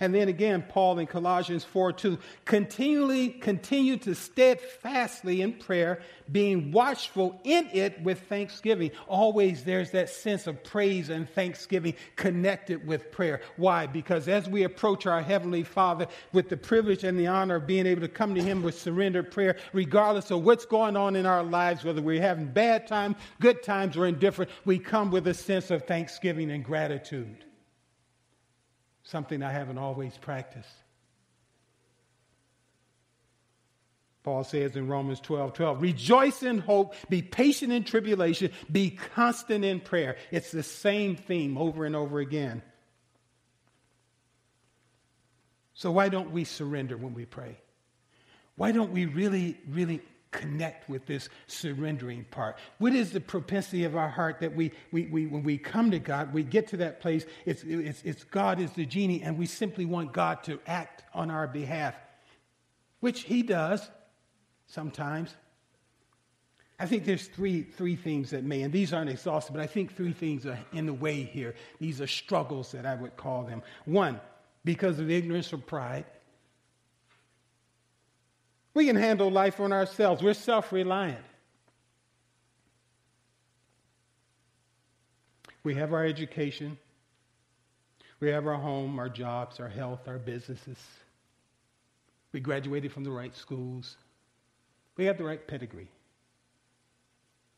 And 0.00 0.14
then 0.14 0.28
again, 0.28 0.64
Paul 0.66 0.98
in 0.98 1.06
Colossians 1.06 1.62
4 1.62 1.92
2, 1.92 2.18
continually 2.46 3.28
continue 3.28 3.98
to 3.98 4.14
steadfastly 4.14 5.42
in 5.42 5.52
prayer, 5.52 6.00
being 6.32 6.72
watchful 6.72 7.38
in 7.44 7.68
it 7.72 8.00
with 8.02 8.22
thanksgiving. 8.22 8.92
Always 9.06 9.64
there's 9.64 9.90
that 9.90 10.08
sense 10.08 10.46
of 10.46 10.64
praise 10.64 11.10
and 11.10 11.28
thanksgiving 11.28 11.94
connected 12.16 12.86
with 12.86 13.12
prayer. 13.12 13.42
Why? 13.56 13.86
Because 13.86 14.26
as 14.26 14.48
we 14.48 14.62
approach 14.62 15.04
our 15.04 15.20
Heavenly 15.20 15.64
Father 15.64 16.06
with 16.32 16.48
the 16.48 16.56
privilege 16.56 17.04
and 17.04 17.18
the 17.18 17.26
honor 17.26 17.56
of 17.56 17.66
being 17.66 17.86
able 17.86 18.00
to 18.00 18.08
come 18.08 18.34
to 18.34 18.42
Him 18.42 18.62
with 18.62 18.80
surrendered 18.80 19.30
prayer, 19.30 19.56
regardless 19.74 20.30
of 20.30 20.44
what's 20.44 20.64
going 20.64 20.96
on 20.96 21.14
in 21.14 21.26
our 21.26 21.42
lives, 21.42 21.84
whether 21.84 22.00
we're 22.00 22.22
having 22.22 22.46
bad 22.46 22.86
times, 22.86 23.16
good 23.38 23.62
times, 23.62 23.98
or 23.98 24.06
indifferent, 24.06 24.50
we 24.64 24.78
come 24.78 25.10
with 25.10 25.26
a 25.26 25.34
sense 25.34 25.70
of 25.70 25.86
thanksgiving 25.86 26.50
and 26.50 26.64
gratitude 26.64 27.44
something 29.02 29.42
I 29.42 29.52
haven't 29.52 29.78
always 29.78 30.16
practiced. 30.18 30.68
Paul 34.22 34.44
says 34.44 34.76
in 34.76 34.86
Romans 34.86 35.18
12 35.20 35.54
12, 35.54 35.82
rejoice 35.82 36.42
in 36.42 36.58
hope, 36.58 36.94
be 37.08 37.22
patient 37.22 37.72
in 37.72 37.84
tribulation, 37.84 38.50
be 38.70 38.90
constant 38.90 39.64
in 39.64 39.80
prayer. 39.80 40.16
It's 40.30 40.50
the 40.50 40.62
same 40.62 41.16
theme 41.16 41.56
over 41.56 41.86
and 41.86 41.96
over 41.96 42.18
again. 42.18 42.62
So, 45.72 45.90
why 45.90 46.10
don't 46.10 46.32
we 46.32 46.44
surrender 46.44 46.98
when 46.98 47.14
we 47.14 47.24
pray? 47.24 47.56
Why 48.56 48.72
don't 48.72 48.92
we 48.92 49.06
really, 49.06 49.56
really 49.66 50.02
connect 50.30 50.88
with 50.88 51.06
this 51.06 51.28
surrendering 51.46 52.24
part? 52.30 52.58
What 52.78 52.94
is 52.94 53.12
the 53.12 53.20
propensity 53.20 53.84
of 53.84 53.96
our 53.96 54.08
heart 54.08 54.40
that 54.40 54.54
we, 54.54 54.72
we, 54.92 55.06
we 55.06 55.26
when 55.26 55.42
we 55.42 55.58
come 55.58 55.90
to 55.90 55.98
God, 55.98 56.32
we 56.32 56.42
get 56.42 56.68
to 56.68 56.76
that 56.78 57.00
place, 57.00 57.26
it's, 57.46 57.62
it's, 57.64 58.02
it's 58.04 58.24
God 58.24 58.60
is 58.60 58.70
the 58.72 58.86
genie, 58.86 59.22
and 59.22 59.38
we 59.38 59.46
simply 59.46 59.84
want 59.84 60.12
God 60.12 60.42
to 60.44 60.60
act 60.66 61.04
on 61.14 61.30
our 61.30 61.46
behalf, 61.46 61.94
which 63.00 63.22
He 63.22 63.42
does 63.42 63.88
sometimes. 64.66 65.34
I 66.78 66.86
think 66.86 67.04
there's 67.04 67.26
three, 67.26 67.62
three 67.62 67.94
things 67.94 68.30
that 68.30 68.42
may, 68.42 68.62
and 68.62 68.72
these 68.72 68.94
aren't 68.94 69.10
exhaustive, 69.10 69.54
but 69.54 69.62
I 69.62 69.66
think 69.66 69.94
three 69.94 70.14
things 70.14 70.46
are 70.46 70.58
in 70.72 70.86
the 70.86 70.94
way 70.94 71.22
here. 71.22 71.54
These 71.78 72.00
are 72.00 72.06
struggles 72.06 72.72
that 72.72 72.86
I 72.86 72.94
would 72.94 73.18
call 73.18 73.42
them. 73.42 73.62
One, 73.84 74.18
because 74.64 74.98
of 74.98 75.10
ignorance 75.10 75.52
or 75.52 75.58
pride. 75.58 76.04
We 78.74 78.86
can 78.86 78.96
handle 78.96 79.30
life 79.30 79.60
on 79.60 79.72
ourselves. 79.72 80.22
We're 80.22 80.34
self 80.34 80.72
reliant. 80.72 81.24
We 85.62 85.74
have 85.74 85.92
our 85.92 86.04
education, 86.04 86.78
we 88.18 88.30
have 88.30 88.46
our 88.46 88.54
home, 88.54 88.98
our 88.98 89.08
jobs, 89.08 89.60
our 89.60 89.68
health, 89.68 90.08
our 90.08 90.18
businesses. 90.18 90.78
We 92.32 92.40
graduated 92.40 92.92
from 92.92 93.04
the 93.04 93.10
right 93.10 93.34
schools. 93.34 93.96
We 94.96 95.04
have 95.06 95.18
the 95.18 95.24
right 95.24 95.46
pedigree. 95.46 95.88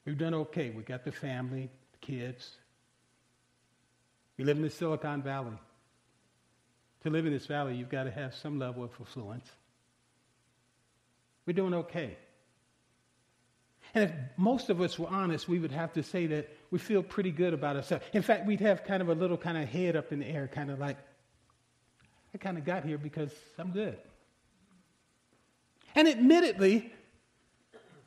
We've 0.05 0.19
done 0.19 0.35
okay. 0.35 0.71
We 0.71 0.83
got 0.83 1.05
the 1.05 1.13
family, 1.13 1.69
the 1.93 1.99
kids. 1.99 2.51
We 4.37 4.45
live 4.45 4.57
in 4.57 4.63
the 4.63 4.71
Silicon 4.71 5.23
Valley. 5.23 5.59
To 7.03 7.11
live 7.11 7.27
in 7.27 7.33
this 7.33 7.47
valley, 7.47 7.75
you've 7.75 7.91
got 7.91 8.05
to 8.05 8.11
have 8.11 8.35
some 8.35 8.59
level 8.59 8.85
of 8.85 8.91
affluence. 9.01 9.51
We're 11.47 11.55
doing 11.55 11.75
okay. 11.75 12.17
And 13.95 14.05
if 14.05 14.13
most 14.37 14.71
of 14.71 14.81
us 14.81 14.99
were 14.99 15.09
honest, 15.09 15.49
we 15.49 15.59
would 15.59 15.73
have 15.73 15.93
to 15.95 16.03
say 16.03 16.27
that 16.27 16.49
we 16.71 16.79
feel 16.79 17.03
pretty 17.03 17.31
good 17.31 17.53
about 17.53 17.77
ourselves. 17.77 18.05
In 18.13 18.23
fact, 18.23 18.47
we'd 18.47 18.61
have 18.61 18.85
kind 18.85 19.03
of 19.03 19.09
a 19.09 19.15
little 19.15 19.37
kind 19.37 19.59
of 19.59 19.69
head 19.69 19.97
up 19.97 20.13
in 20.13 20.21
the 20.21 20.27
air, 20.27 20.49
kind 20.49 20.71
of 20.71 20.79
like, 20.79 20.97
I 22.35 22.39
kind 22.39 22.57
of 22.57 22.65
got 22.65 22.85
here 22.85 22.97
because 22.97 23.33
I'm 23.59 23.73
good. 23.73 23.99
And 25.95 26.09
admittedly, 26.09 26.91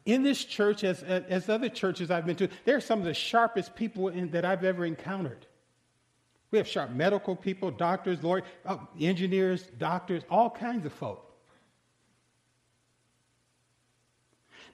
in 0.06 0.24
this 0.24 0.44
church, 0.44 0.84
as, 0.84 1.04
as 1.04 1.50
other 1.50 1.70
churches 1.70 2.10
I've 2.10 2.26
been 2.26 2.36
to, 2.38 2.50
they're 2.64 2.82
some 2.82 3.00
of 3.00 3.06
the 3.06 3.14
sharpest 3.14 3.76
people 3.76 4.08
in, 4.08 4.32
that 4.32 4.46
I've 4.46 4.64
ever 4.64 4.86
encountered. 4.86 5.46
We 6.50 6.58
have 6.58 6.68
sharp 6.68 6.92
medical 6.92 7.36
people, 7.36 7.70
doctors, 7.70 8.24
lawyers, 8.24 8.46
oh, 8.66 8.88
engineers, 9.00 9.68
doctors, 9.78 10.24
all 10.30 10.50
kinds 10.50 10.86
of 10.86 10.94
folk. 10.94 11.25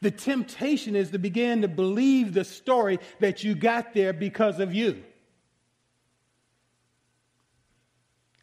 The 0.02 0.12
temptation 0.12 0.96
is 0.96 1.12
to 1.12 1.20
begin 1.20 1.62
to 1.62 1.68
believe 1.68 2.34
the 2.34 2.44
story 2.44 3.00
that 3.20 3.44
you 3.44 3.54
got 3.54 3.94
there 3.94 4.14
because 4.14 4.60
of 4.60 4.74
you. 4.74 5.04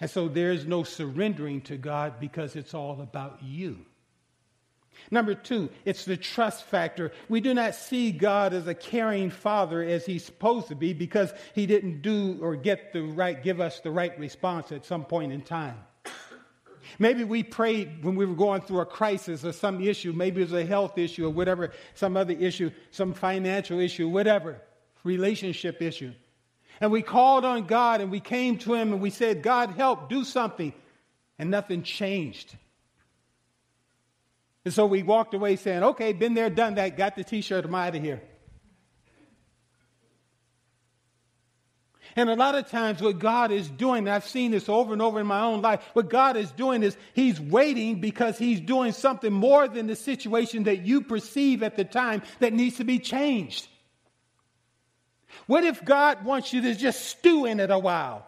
And 0.00 0.08
so 0.08 0.28
there's 0.28 0.64
no 0.64 0.84
surrendering 0.84 1.60
to 1.62 1.76
God 1.76 2.20
because 2.20 2.54
it's 2.54 2.74
all 2.74 3.00
about 3.00 3.42
you. 3.42 3.78
Number 5.10 5.34
two, 5.34 5.70
it's 5.84 6.04
the 6.04 6.16
trust 6.16 6.64
factor. 6.64 7.12
We 7.28 7.40
do 7.40 7.54
not 7.54 7.74
see 7.74 8.12
God 8.12 8.52
as 8.52 8.66
a 8.66 8.74
caring 8.74 9.30
father 9.30 9.82
as 9.82 10.04
he's 10.04 10.24
supposed 10.24 10.68
to 10.68 10.74
be 10.74 10.92
because 10.92 11.32
he 11.54 11.66
didn't 11.66 12.02
do 12.02 12.38
or 12.40 12.56
get 12.56 12.92
the 12.92 13.02
right, 13.02 13.42
give 13.42 13.60
us 13.60 13.80
the 13.80 13.90
right 13.90 14.16
response 14.18 14.72
at 14.72 14.84
some 14.84 15.04
point 15.04 15.32
in 15.32 15.42
time. 15.42 15.76
Maybe 16.98 17.22
we 17.22 17.42
prayed 17.42 18.04
when 18.04 18.16
we 18.16 18.26
were 18.26 18.34
going 18.34 18.60
through 18.62 18.80
a 18.80 18.86
crisis 18.86 19.44
or 19.44 19.52
some 19.52 19.80
issue. 19.80 20.12
Maybe 20.12 20.40
it 20.40 20.50
was 20.50 20.52
a 20.52 20.66
health 20.66 20.98
issue 20.98 21.26
or 21.26 21.30
whatever, 21.30 21.70
some 21.94 22.16
other 22.16 22.32
issue, 22.32 22.70
some 22.90 23.14
financial 23.14 23.78
issue, 23.78 24.08
whatever, 24.08 24.60
relationship 25.04 25.80
issue. 25.80 26.12
And 26.80 26.90
we 26.90 27.02
called 27.02 27.44
on 27.44 27.66
God 27.66 28.00
and 28.00 28.10
we 28.10 28.20
came 28.20 28.58
to 28.58 28.74
Him 28.74 28.92
and 28.92 29.00
we 29.00 29.10
said, 29.10 29.42
God, 29.42 29.70
help, 29.70 30.08
do 30.08 30.24
something. 30.24 30.72
And 31.38 31.50
nothing 31.50 31.84
changed. 31.84 32.56
And 34.64 34.74
so 34.74 34.86
we 34.86 35.04
walked 35.04 35.34
away 35.34 35.54
saying, 35.56 35.82
okay, 35.82 36.12
been 36.12 36.34
there, 36.34 36.50
done 36.50 36.74
that, 36.74 36.96
got 36.96 37.14
the 37.14 37.22
t 37.22 37.40
shirt, 37.40 37.64
I'm 37.64 37.74
out 37.74 37.94
of 37.94 38.02
here. 38.02 38.20
And 42.18 42.28
a 42.28 42.34
lot 42.34 42.56
of 42.56 42.68
times, 42.68 43.00
what 43.00 43.20
God 43.20 43.52
is 43.52 43.70
doing, 43.70 44.08
I've 44.08 44.26
seen 44.26 44.50
this 44.50 44.68
over 44.68 44.92
and 44.92 45.00
over 45.00 45.20
in 45.20 45.26
my 45.28 45.42
own 45.42 45.62
life, 45.62 45.88
what 45.92 46.10
God 46.10 46.36
is 46.36 46.50
doing 46.50 46.82
is 46.82 46.96
He's 47.12 47.40
waiting 47.40 48.00
because 48.00 48.36
He's 48.36 48.60
doing 48.60 48.90
something 48.90 49.32
more 49.32 49.68
than 49.68 49.86
the 49.86 49.94
situation 49.94 50.64
that 50.64 50.84
you 50.84 51.02
perceive 51.02 51.62
at 51.62 51.76
the 51.76 51.84
time 51.84 52.22
that 52.40 52.52
needs 52.52 52.78
to 52.78 52.84
be 52.84 52.98
changed. 52.98 53.68
What 55.46 55.62
if 55.62 55.84
God 55.84 56.24
wants 56.24 56.52
you 56.52 56.62
to 56.62 56.74
just 56.74 57.06
stew 57.06 57.44
in 57.44 57.60
it 57.60 57.70
a 57.70 57.78
while? 57.78 58.26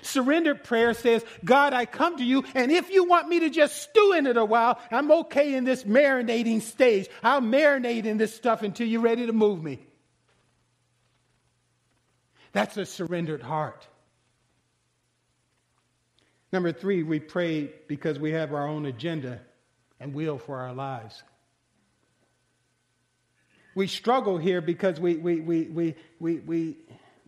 Surrendered 0.00 0.64
prayer 0.64 0.94
says, 0.94 1.22
God, 1.44 1.74
I 1.74 1.84
come 1.84 2.16
to 2.16 2.24
you, 2.24 2.42
and 2.54 2.72
if 2.72 2.88
you 2.88 3.04
want 3.04 3.28
me 3.28 3.40
to 3.40 3.50
just 3.50 3.82
stew 3.82 4.14
in 4.14 4.26
it 4.26 4.38
a 4.38 4.44
while, 4.46 4.80
I'm 4.90 5.12
okay 5.12 5.56
in 5.56 5.64
this 5.64 5.84
marinating 5.84 6.62
stage. 6.62 7.06
I'll 7.22 7.42
marinate 7.42 8.06
in 8.06 8.16
this 8.16 8.34
stuff 8.34 8.62
until 8.62 8.86
you're 8.86 9.02
ready 9.02 9.26
to 9.26 9.34
move 9.34 9.62
me. 9.62 9.80
That's 12.56 12.78
a 12.78 12.86
surrendered 12.86 13.42
heart. 13.42 13.86
Number 16.54 16.72
three, 16.72 17.02
we 17.02 17.20
pray 17.20 17.70
because 17.86 18.18
we 18.18 18.32
have 18.32 18.54
our 18.54 18.66
own 18.66 18.86
agenda 18.86 19.42
and 20.00 20.14
will 20.14 20.38
for 20.38 20.60
our 20.60 20.72
lives. 20.72 21.22
We 23.74 23.86
struggle 23.88 24.38
here 24.38 24.62
because 24.62 24.98
we, 24.98 25.16
we, 25.16 25.40
we, 25.42 25.64
we, 25.64 25.94
we, 26.18 26.38
we, 26.38 26.76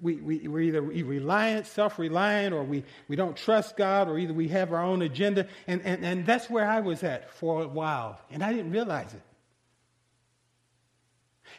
we, 0.00 0.16
we, 0.16 0.48
we're 0.48 0.60
either 0.62 0.80
reliant, 0.80 1.66
self 1.66 1.98
reliant, 1.98 2.54
or 2.54 2.64
we, 2.64 2.84
we 3.06 3.14
don't 3.14 3.36
trust 3.36 3.76
God, 3.76 4.08
or 4.08 4.18
either 4.18 4.32
we 4.32 4.48
have 4.48 4.72
our 4.72 4.82
own 4.82 5.02
agenda. 5.02 5.46
And, 5.66 5.82
and, 5.82 6.06
and 6.06 6.24
that's 6.24 6.48
where 6.48 6.66
I 6.66 6.80
was 6.80 7.02
at 7.02 7.34
for 7.34 7.64
a 7.64 7.68
while, 7.68 8.18
and 8.30 8.42
I 8.42 8.54
didn't 8.54 8.70
realize 8.70 9.12
it. 9.12 9.20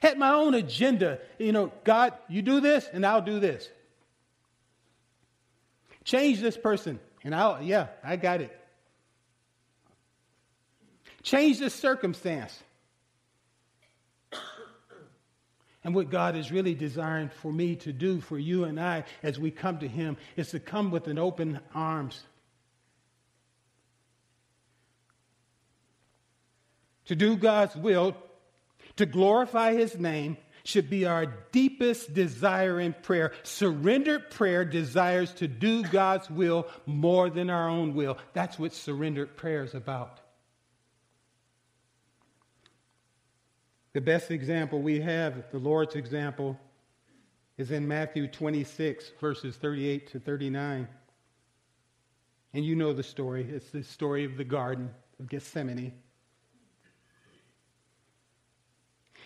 Had 0.01 0.17
my 0.17 0.34
own 0.34 0.53
agenda. 0.53 1.19
You 1.38 1.51
know, 1.51 1.72
God, 1.84 2.13
you 2.27 2.41
do 2.41 2.60
this, 2.60 2.88
and 2.91 3.05
I'll 3.05 3.22
do 3.22 3.39
this. 3.39 3.69
Change 6.03 6.39
this 6.39 6.58
person, 6.58 7.00
and 7.24 7.36
I'll, 7.36 7.62
yeah, 7.62 7.88
I 8.03 8.15
got 8.15 8.41
it. 8.41 8.55
Change 11.22 11.60
this 11.60 11.74
circumstance. 11.74 12.58
And 15.84 15.96
what 15.96 16.10
God 16.10 16.36
is 16.36 16.51
really 16.51 16.75
desiring 16.75 17.29
for 17.29 17.51
me 17.51 17.75
to 17.77 17.93
do 17.93 18.19
for 18.19 18.38
you 18.38 18.65
and 18.65 18.79
I 18.79 19.05
as 19.24 19.39
we 19.39 19.50
come 19.50 19.79
to 19.79 19.88
Him 19.88 20.17
is 20.36 20.50
to 20.51 20.60
come 20.60 20.91
with 20.91 21.08
an 21.08 21.17
open 21.17 21.60
arms. 21.74 22.22
To 27.05 27.15
do 27.15 27.38
God's 27.38 27.75
will, 27.75 28.15
to 29.00 29.06
glorify 29.06 29.74
His 29.74 29.98
name, 29.98 30.36
should 30.65 30.89
be 30.89 31.06
our 31.06 31.25
deepest 31.53 32.13
desire 32.13 32.82
in 32.82 32.94
prayer. 33.01 33.32
Surrendered 33.44 34.29
prayer 34.29 34.65
desires 34.65 35.32
to 35.36 35.48
do 35.48 35.84
God's 35.84 36.29
will 36.29 36.68
more 36.86 37.29
than 37.29 37.50
our 37.50 37.70
own 37.70 37.96
will. 37.96 38.18
That's 38.34 38.60
what 38.60 38.74
surrendered 38.74 39.38
prayer 39.38 39.63
is 39.63 39.74
about. 39.74 40.20
The 43.94 44.01
best 44.01 44.32
example 44.32 44.82
we 44.82 45.00
have, 45.00 45.50
the 45.50 45.60
Lord's 45.60 45.96
example, 45.96 46.60
is 47.58 47.72
in 47.72 47.88
Matthew 47.88 48.27
26, 48.27 49.13
verses 49.22 49.56
38 49.56 50.12
to 50.12 50.20
39. 50.20 50.89
And 52.53 52.65
you 52.65 52.75
know 52.75 52.91
the 52.91 53.03
story. 53.03 53.48
It's 53.50 53.70
the 53.70 53.82
story 53.82 54.25
of 54.25 54.36
the 54.36 54.44
Garden 54.44 54.89
of 55.22 55.29
Gethsemane. 55.29 55.94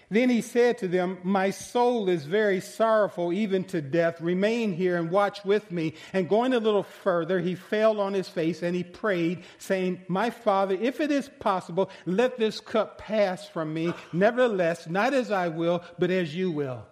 Then 0.10 0.30
he 0.30 0.42
said 0.42 0.78
to 0.80 0.88
them, 0.88 1.18
My 1.24 1.50
soul 1.50 2.10
is 2.10 2.26
very 2.26 2.60
sorrowful, 2.60 3.34
even 3.34 3.64
to 3.66 3.82
death. 3.82 4.22
Remain 4.22 4.74
here 4.74 4.98
and 4.98 5.10
watch 5.10 5.44
with 5.44 5.72
me. 5.72 5.96
And 6.12 6.30
going 6.30 6.54
a 6.54 6.60
little 6.60 6.84
further, 6.84 7.40
he 7.40 7.56
fell 7.56 8.00
on 8.00 8.14
his 8.14 8.30
face 8.30 8.62
and 8.62 8.76
he 8.76 8.84
prayed, 8.84 9.44
saying, 9.58 10.02
My 10.08 10.30
father, 10.30 10.78
if 10.80 11.00
it 11.00 11.12
is 11.12 11.30
possible, 11.40 11.90
let 12.06 12.38
this 12.38 12.60
cup 12.60 12.98
pass 12.98 13.48
from 13.48 13.74
me. 13.74 13.94
Nevertheless, 14.12 14.88
not 14.88 15.14
as 15.14 15.32
I 15.32 15.48
will, 15.48 15.84
but 15.98 16.12
as 16.12 16.36
you 16.36 16.52
will. 16.52 16.86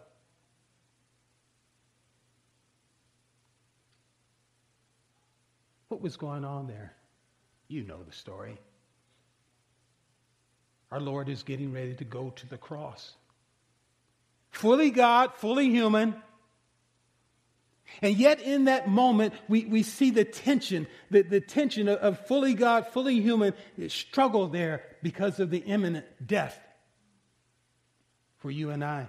What 5.89 6.01
was 6.01 6.15
going 6.15 6.45
on 6.45 6.67
there? 6.67 6.93
You 7.67 7.83
know 7.83 8.01
the 8.03 8.13
story. 8.13 8.57
Our 10.91 10.99
Lord 10.99 11.29
is 11.29 11.43
getting 11.43 11.71
ready 11.71 11.93
to 11.95 12.03
go 12.03 12.31
to 12.35 12.47
the 12.47 12.57
cross. 12.57 13.13
Fully 14.49 14.91
God, 14.91 15.33
fully 15.35 15.69
human. 15.69 16.15
And 18.01 18.15
yet, 18.15 18.41
in 18.41 18.65
that 18.65 18.89
moment, 18.89 19.33
we, 19.47 19.65
we 19.65 19.83
see 19.83 20.11
the 20.11 20.25
tension, 20.25 20.87
the, 21.09 21.21
the 21.21 21.41
tension 21.41 21.87
of, 21.87 21.99
of 21.99 22.25
fully 22.27 22.53
God, 22.53 22.87
fully 22.87 23.21
human 23.21 23.53
struggle 23.87 24.47
there 24.47 24.83
because 25.01 25.39
of 25.39 25.49
the 25.49 25.59
imminent 25.59 26.05
death 26.25 26.57
for 28.37 28.51
you 28.51 28.69
and 28.69 28.83
I. 28.83 29.07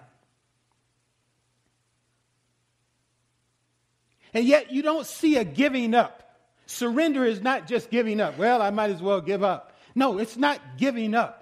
And 4.35 4.45
yet, 4.45 4.73
you 4.73 4.83
don't 4.83 5.07
see 5.07 5.37
a 5.37 5.45
giving 5.45 5.95
up. 5.95 6.39
Surrender 6.67 7.25
is 7.25 7.43
not 7.43 7.67
just 7.67 7.91
giving 7.91 8.21
up. 8.21 8.39
Well, 8.39 8.63
I 8.63 8.71
might 8.71 8.91
as 8.91 9.03
well 9.03 9.21
give 9.21 9.43
up. 9.43 9.77
No, 9.95 10.19
it's 10.19 10.37
not 10.37 10.61
giving 10.79 11.15
up. 11.15 11.42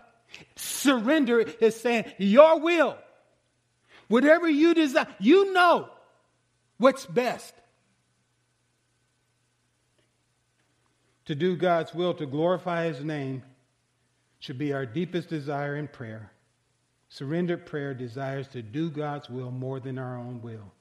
Surrender 0.56 1.40
is 1.40 1.80
saying, 1.80 2.04
Your 2.18 2.60
will, 2.60 2.96
whatever 4.08 4.48
you 4.48 4.74
desire, 4.74 5.06
you 5.18 5.52
know 5.52 5.88
what's 6.78 7.06
best. 7.06 7.54
To 11.26 11.34
do 11.34 11.56
God's 11.56 11.94
will, 11.94 12.14
to 12.14 12.26
glorify 12.26 12.86
His 12.86 13.04
name, 13.04 13.42
should 14.40 14.58
be 14.58 14.72
our 14.72 14.86
deepest 14.86 15.28
desire 15.28 15.76
in 15.76 15.86
prayer. 15.86 16.32
Surrendered 17.08 17.66
prayer 17.66 17.92
desires 17.94 18.48
to 18.48 18.62
do 18.62 18.90
God's 18.90 19.28
will 19.28 19.50
more 19.50 19.80
than 19.80 19.98
our 19.98 20.16
own 20.16 20.40
will. 20.42 20.72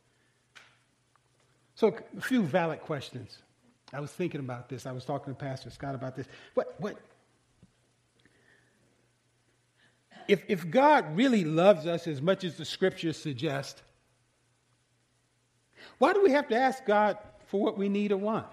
So, 1.75 1.95
a 2.17 2.21
few 2.21 2.43
valid 2.43 2.81
questions. 2.81 3.37
I 3.93 3.99
was 3.99 4.11
thinking 4.11 4.39
about 4.39 4.69
this. 4.69 4.85
I 4.85 4.91
was 4.91 5.05
talking 5.05 5.33
to 5.33 5.39
Pastor 5.39 5.69
Scott 5.69 5.95
about 5.95 6.15
this. 6.15 6.27
What, 6.53 6.75
what, 6.79 6.97
if, 10.29 10.43
if 10.47 10.69
God 10.69 11.17
really 11.17 11.43
loves 11.43 11.87
us 11.87 12.05
as 12.05 12.21
much 12.21 12.43
as 12.43 12.55
the 12.55 12.63
scriptures 12.63 13.17
suggest, 13.17 13.81
why 15.97 16.13
do 16.13 16.21
we 16.21 16.29
have 16.31 16.47
to 16.49 16.55
ask 16.55 16.85
God 16.85 17.17
for 17.47 17.59
what 17.59 17.79
we 17.79 17.89
need 17.89 18.11
or 18.11 18.17
want? 18.17 18.45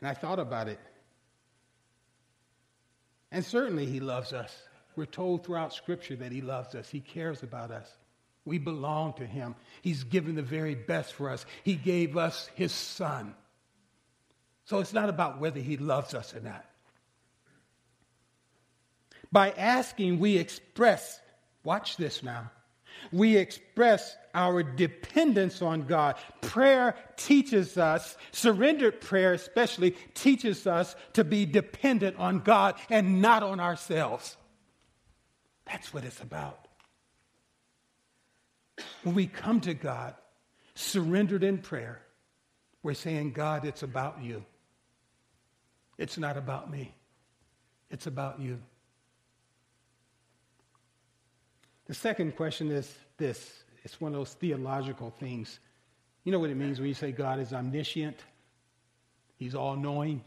And 0.00 0.08
I 0.08 0.14
thought 0.14 0.38
about 0.38 0.68
it. 0.68 0.80
And 3.30 3.44
certainly 3.44 3.84
He 3.84 4.00
loves 4.00 4.32
us. 4.32 4.62
We're 4.96 5.04
told 5.04 5.44
throughout 5.44 5.74
Scripture 5.74 6.16
that 6.16 6.32
He 6.32 6.40
loves 6.40 6.74
us, 6.74 6.88
He 6.88 7.00
cares 7.00 7.42
about 7.42 7.70
us. 7.70 7.88
We 8.46 8.56
belong 8.56 9.12
to 9.14 9.26
Him. 9.26 9.54
He's 9.82 10.04
given 10.04 10.36
the 10.36 10.42
very 10.42 10.74
best 10.74 11.12
for 11.12 11.28
us. 11.28 11.44
He 11.64 11.74
gave 11.74 12.16
us 12.16 12.48
His 12.54 12.72
Son. 12.72 13.34
So 14.72 14.78
it's 14.78 14.94
not 14.94 15.10
about 15.10 15.38
whether 15.38 15.60
he 15.60 15.76
loves 15.76 16.14
us 16.14 16.34
or 16.34 16.40
not. 16.40 16.64
By 19.30 19.50
asking, 19.50 20.18
we 20.18 20.38
express, 20.38 21.20
watch 21.62 21.98
this 21.98 22.22
now, 22.22 22.50
we 23.12 23.36
express 23.36 24.16
our 24.34 24.62
dependence 24.62 25.60
on 25.60 25.82
God. 25.82 26.16
Prayer 26.40 26.94
teaches 27.18 27.76
us, 27.76 28.16
surrendered 28.30 29.02
prayer 29.02 29.34
especially, 29.34 29.90
teaches 30.14 30.66
us 30.66 30.96
to 31.12 31.22
be 31.22 31.44
dependent 31.44 32.16
on 32.16 32.38
God 32.38 32.76
and 32.88 33.20
not 33.20 33.42
on 33.42 33.60
ourselves. 33.60 34.38
That's 35.66 35.92
what 35.92 36.04
it's 36.04 36.22
about. 36.22 36.66
When 39.02 39.14
we 39.14 39.26
come 39.26 39.60
to 39.60 39.74
God, 39.74 40.14
surrendered 40.74 41.44
in 41.44 41.58
prayer, 41.58 42.00
we're 42.82 42.94
saying, 42.94 43.32
God, 43.32 43.66
it's 43.66 43.82
about 43.82 44.22
you. 44.22 44.46
It's 46.02 46.18
not 46.18 46.36
about 46.36 46.68
me, 46.68 46.92
it's 47.88 48.08
about 48.08 48.40
you. 48.40 48.58
The 51.86 51.94
second 51.94 52.34
question 52.34 52.72
is 52.72 52.92
this 53.18 53.62
it's 53.84 54.00
one 54.00 54.12
of 54.12 54.18
those 54.18 54.34
theological 54.34 55.10
things. 55.10 55.60
You 56.24 56.32
know 56.32 56.40
what 56.40 56.50
it 56.50 56.56
means 56.56 56.80
when 56.80 56.88
you 56.88 56.94
say 56.94 57.12
God 57.12 57.38
is 57.38 57.52
omniscient? 57.52 58.16
He's 59.36 59.54
all 59.54 59.76
knowing. 59.76 60.24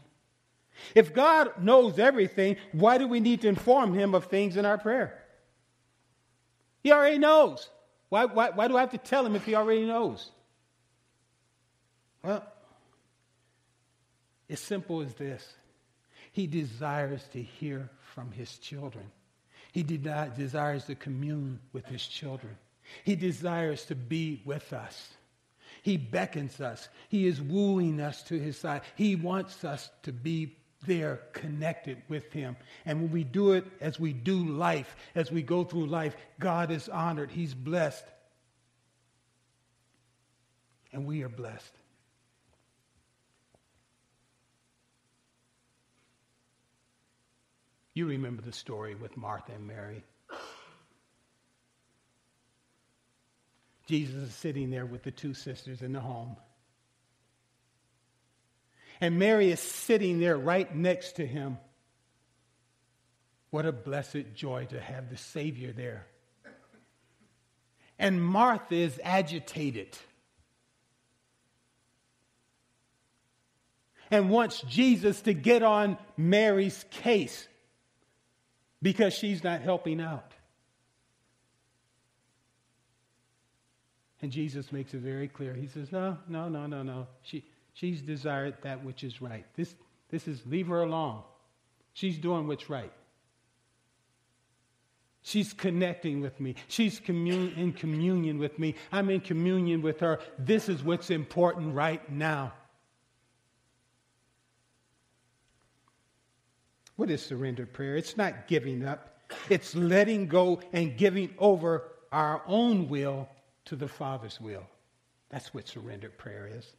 If 0.94 1.12
God 1.12 1.62
knows 1.62 1.98
everything, 1.98 2.56
why 2.72 2.96
do 2.96 3.06
we 3.06 3.20
need 3.20 3.42
to 3.42 3.48
inform 3.48 3.92
him 3.92 4.14
of 4.14 4.24
things 4.24 4.56
in 4.56 4.64
our 4.64 4.78
prayer? 4.78 5.22
He 6.82 6.90
already 6.90 7.18
knows. 7.18 7.68
Why, 8.08 8.24
why, 8.24 8.48
why 8.48 8.68
do 8.68 8.78
I 8.78 8.80
have 8.80 8.92
to 8.92 8.98
tell 8.98 9.26
him 9.26 9.36
if 9.36 9.44
he 9.44 9.54
already 9.54 9.84
knows? 9.84 10.30
Well, 12.22 12.46
as 14.48 14.60
simple 14.60 15.02
as 15.02 15.12
this 15.12 15.46
He 16.36 16.46
desires 16.46 17.22
to 17.32 17.40
hear 17.40 17.88
from 18.12 18.30
his 18.30 18.58
children, 18.58 19.06
he 19.72 19.82
desires 19.82 20.84
to 20.84 20.94
commune 20.94 21.60
with 21.72 21.86
his 21.86 22.06
children, 22.06 22.58
he 23.04 23.16
desires 23.16 23.86
to 23.86 23.94
be 23.94 24.42
with 24.44 24.74
us. 24.74 25.14
He 25.82 25.96
beckons 25.96 26.60
us. 26.60 26.90
He 27.08 27.26
is 27.26 27.40
wooing 27.40 28.02
us 28.02 28.22
to 28.24 28.38
his 28.38 28.58
side. 28.58 28.82
He 28.96 29.16
wants 29.16 29.64
us 29.64 29.88
to 30.02 30.12
be 30.12 30.56
there 30.86 31.22
connected 31.32 32.02
with 32.08 32.30
him. 32.32 32.56
And 32.84 33.00
when 33.00 33.10
we 33.12 33.24
do 33.24 33.52
it 33.52 33.64
as 33.80 33.98
we 33.98 34.12
do 34.12 34.44
life, 34.44 34.94
as 35.14 35.32
we 35.32 35.42
go 35.42 35.64
through 35.64 35.86
life, 35.86 36.16
God 36.38 36.70
is 36.70 36.90
honored. 36.90 37.30
He's 37.30 37.54
blessed. 37.54 38.04
And 40.92 41.06
we 41.06 41.22
are 41.22 41.30
blessed. 41.30 41.72
You 47.96 48.04
remember 48.08 48.42
the 48.42 48.52
story 48.52 48.94
with 48.94 49.16
Martha 49.16 49.52
and 49.52 49.66
Mary. 49.66 50.04
Jesus 53.86 54.28
is 54.28 54.34
sitting 54.34 54.68
there 54.68 54.84
with 54.84 55.02
the 55.02 55.10
two 55.10 55.32
sisters 55.32 55.80
in 55.80 55.94
the 55.94 56.00
home. 56.00 56.36
And 59.00 59.18
Mary 59.18 59.50
is 59.50 59.60
sitting 59.60 60.20
there 60.20 60.36
right 60.36 60.76
next 60.76 61.16
to 61.16 61.26
him. 61.26 61.56
What 63.48 63.64
a 63.64 63.72
blessed 63.72 64.34
joy 64.34 64.66
to 64.66 64.78
have 64.78 65.08
the 65.08 65.16
Savior 65.16 65.72
there. 65.72 66.06
And 67.98 68.22
Martha 68.22 68.74
is 68.74 69.00
agitated 69.02 69.96
and 74.10 74.28
wants 74.28 74.60
Jesus 74.68 75.22
to 75.22 75.32
get 75.32 75.62
on 75.62 75.96
Mary's 76.18 76.84
case 76.90 77.48
because 78.82 79.14
she's 79.14 79.42
not 79.42 79.62
helping 79.62 80.00
out. 80.00 80.32
And 84.22 84.32
Jesus 84.32 84.72
makes 84.72 84.94
it 84.94 85.00
very 85.00 85.28
clear. 85.28 85.54
He 85.54 85.66
says, 85.66 85.92
No, 85.92 86.18
no, 86.28 86.48
no, 86.48 86.66
no, 86.66 86.82
no. 86.82 87.06
She, 87.22 87.44
she's 87.74 88.00
desired 88.00 88.56
that 88.62 88.84
which 88.84 89.04
is 89.04 89.20
right. 89.20 89.44
This, 89.54 89.74
this 90.10 90.26
is, 90.26 90.42
leave 90.46 90.68
her 90.68 90.82
alone. 90.82 91.22
She's 91.92 92.18
doing 92.18 92.46
what's 92.46 92.68
right. 92.70 92.92
She's 95.22 95.52
connecting 95.52 96.20
with 96.20 96.38
me. 96.38 96.54
She's 96.68 97.00
commun- 97.00 97.52
in 97.56 97.72
communion 97.72 98.38
with 98.38 98.58
me. 98.58 98.76
I'm 98.92 99.10
in 99.10 99.20
communion 99.20 99.82
with 99.82 99.98
her. 100.00 100.20
This 100.38 100.68
is 100.68 100.84
what's 100.84 101.10
important 101.10 101.74
right 101.74 102.08
now. 102.10 102.52
What 106.96 107.10
is 107.10 107.22
surrendered 107.22 107.72
prayer? 107.72 107.96
It's 107.96 108.16
not 108.16 108.48
giving 108.48 108.84
up, 108.84 109.20
it's 109.48 109.74
letting 109.74 110.26
go 110.26 110.60
and 110.72 110.96
giving 110.96 111.34
over 111.38 111.84
our 112.10 112.42
own 112.46 112.88
will 112.88 113.28
to 113.66 113.76
the 113.76 113.88
Father's 113.88 114.40
will. 114.40 114.66
That's 115.28 115.52
what 115.52 115.68
surrendered 115.68 116.16
prayer 116.18 116.48
is. 116.52 116.72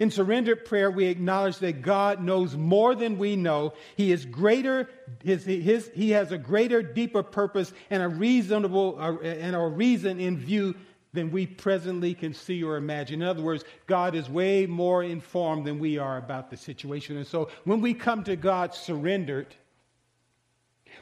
In 0.00 0.10
surrendered 0.10 0.64
prayer, 0.64 0.90
we 0.90 1.06
acknowledge 1.06 1.58
that 1.58 1.82
God 1.82 2.22
knows 2.22 2.56
more 2.56 2.94
than 2.94 3.18
we 3.18 3.36
know. 3.36 3.72
He 3.96 4.10
is 4.10 4.24
greater, 4.24 4.88
his, 5.22 5.44
his, 5.44 5.90
he 5.94 6.10
has 6.10 6.32
a 6.32 6.38
greater, 6.38 6.82
deeper 6.82 7.22
purpose 7.22 7.72
and 7.88 8.02
a 8.02 8.08
reasonable 8.08 8.96
uh, 8.98 9.16
and 9.20 9.54
a 9.54 9.60
reason 9.60 10.18
in 10.18 10.38
view 10.38 10.74
than 11.16 11.32
we 11.32 11.46
presently 11.46 12.14
can 12.14 12.32
see 12.32 12.62
or 12.62 12.76
imagine. 12.76 13.22
In 13.22 13.28
other 13.28 13.42
words, 13.42 13.64
God 13.86 14.14
is 14.14 14.30
way 14.30 14.66
more 14.66 15.02
informed 15.02 15.66
than 15.66 15.80
we 15.80 15.98
are 15.98 16.16
about 16.16 16.50
the 16.50 16.56
situation. 16.56 17.16
And 17.16 17.26
so 17.26 17.50
when 17.64 17.80
we 17.80 17.92
come 17.92 18.22
to 18.24 18.36
God 18.36 18.74
surrendered, 18.74 19.56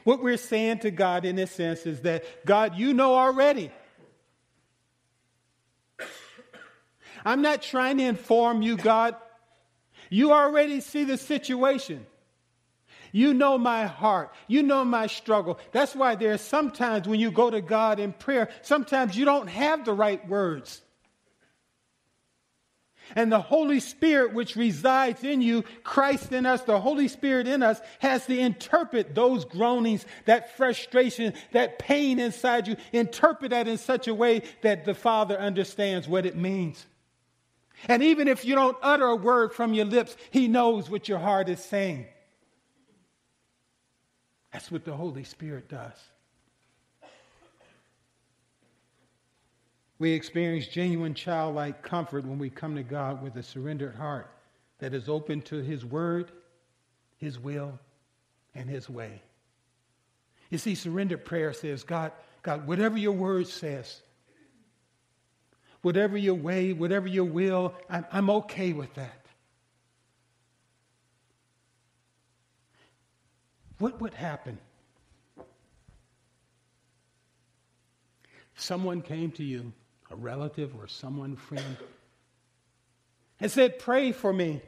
what 0.03 0.23
we're 0.23 0.37
saying 0.37 0.79
to 0.79 0.91
God 0.91 1.25
in 1.25 1.35
this 1.35 1.51
sense 1.51 1.85
is 1.85 2.01
that 2.01 2.23
God, 2.45 2.75
you 2.75 2.93
know 2.93 3.13
already. 3.13 3.71
I'm 7.23 7.41
not 7.41 7.61
trying 7.61 7.97
to 7.97 8.03
inform 8.03 8.61
you, 8.61 8.77
God. 8.77 9.15
You 10.09 10.31
already 10.31 10.81
see 10.81 11.03
the 11.03 11.17
situation. 11.17 12.05
You 13.15 13.33
know 13.33 13.57
my 13.57 13.85
heart. 13.85 14.33
You 14.49 14.61
know 14.61 14.83
my 14.83 15.07
struggle. 15.07 15.57
That's 15.71 15.95
why 15.95 16.15
there 16.15 16.33
are 16.33 16.37
sometimes 16.37 17.07
when 17.07 17.17
you 17.17 17.31
go 17.31 17.49
to 17.49 17.61
God 17.61 17.97
in 17.97 18.11
prayer, 18.11 18.49
sometimes 18.61 19.15
you 19.15 19.23
don't 19.23 19.47
have 19.47 19.85
the 19.85 19.93
right 19.93 20.27
words. 20.27 20.81
And 23.15 23.31
the 23.31 23.39
Holy 23.39 23.79
Spirit, 23.79 24.33
which 24.33 24.57
resides 24.57 25.23
in 25.23 25.41
you, 25.41 25.63
Christ 25.81 26.33
in 26.33 26.45
us, 26.45 26.63
the 26.63 26.81
Holy 26.81 27.07
Spirit 27.07 27.47
in 27.47 27.63
us, 27.63 27.79
has 27.99 28.25
to 28.25 28.37
interpret 28.37 29.15
those 29.15 29.45
groanings, 29.45 30.05
that 30.25 30.57
frustration, 30.57 31.35
that 31.53 31.79
pain 31.79 32.19
inside 32.19 32.67
you, 32.67 32.75
interpret 32.91 33.51
that 33.51 33.69
in 33.69 33.77
such 33.77 34.09
a 34.09 34.13
way 34.13 34.41
that 34.61 34.83
the 34.83 34.93
Father 34.93 35.39
understands 35.39 36.05
what 36.05 36.25
it 36.25 36.35
means. 36.35 36.85
And 37.87 38.03
even 38.03 38.27
if 38.27 38.43
you 38.43 38.55
don't 38.55 38.77
utter 38.81 39.05
a 39.05 39.15
word 39.15 39.53
from 39.53 39.73
your 39.73 39.85
lips, 39.85 40.17
He 40.31 40.49
knows 40.49 40.89
what 40.89 41.07
your 41.07 41.19
heart 41.19 41.47
is 41.47 41.63
saying. 41.63 42.07
That's 44.55 44.71
what 44.71 44.85
the 44.85 44.93
Holy 44.93 45.25
Spirit 45.25 45.67
does. 45.67 45.91
We 49.99 50.13
experience 50.13 50.67
genuine 50.67 51.13
childlike 51.13 51.83
comfort 51.83 52.23
when 52.23 52.39
we 52.39 52.49
come 52.49 52.77
to 52.77 52.83
God 52.83 53.21
with 53.21 53.35
a 53.35 53.43
surrendered 53.43 53.95
heart 53.95 54.31
that 54.79 54.93
is 54.93 55.09
open 55.09 55.41
to 55.41 55.57
His 55.57 55.83
Word, 55.83 56.31
His 57.17 57.37
will, 57.37 57.77
and 58.55 58.69
His 58.69 58.89
way. 58.89 59.21
You 60.49 60.57
see, 60.57 60.73
surrendered 60.73 61.25
prayer 61.25 61.51
says, 61.51 61.83
God, 61.83 62.13
God, 62.41 62.65
whatever 62.65 62.97
your 62.97 63.11
word 63.11 63.49
says, 63.49 64.03
whatever 65.81 66.15
your 66.15 66.35
way, 66.35 66.71
whatever 66.71 67.09
your 67.09 67.25
will, 67.25 67.73
I'm, 67.89 68.05
I'm 68.09 68.29
okay 68.29 68.71
with 68.71 68.93
that. 68.93 69.24
What 73.79 73.99
would 74.01 74.13
happen? 74.13 74.57
Someone 78.55 79.01
came 79.01 79.31
to 79.31 79.43
you, 79.43 79.73
a 80.09 80.15
relative 80.15 80.73
or 80.79 80.87
someone, 80.87 81.35
friend, 81.35 81.77
and 83.39 83.51
said, 83.51 83.79
Pray 83.79 84.11
for 84.11 84.31
me. 84.31 84.61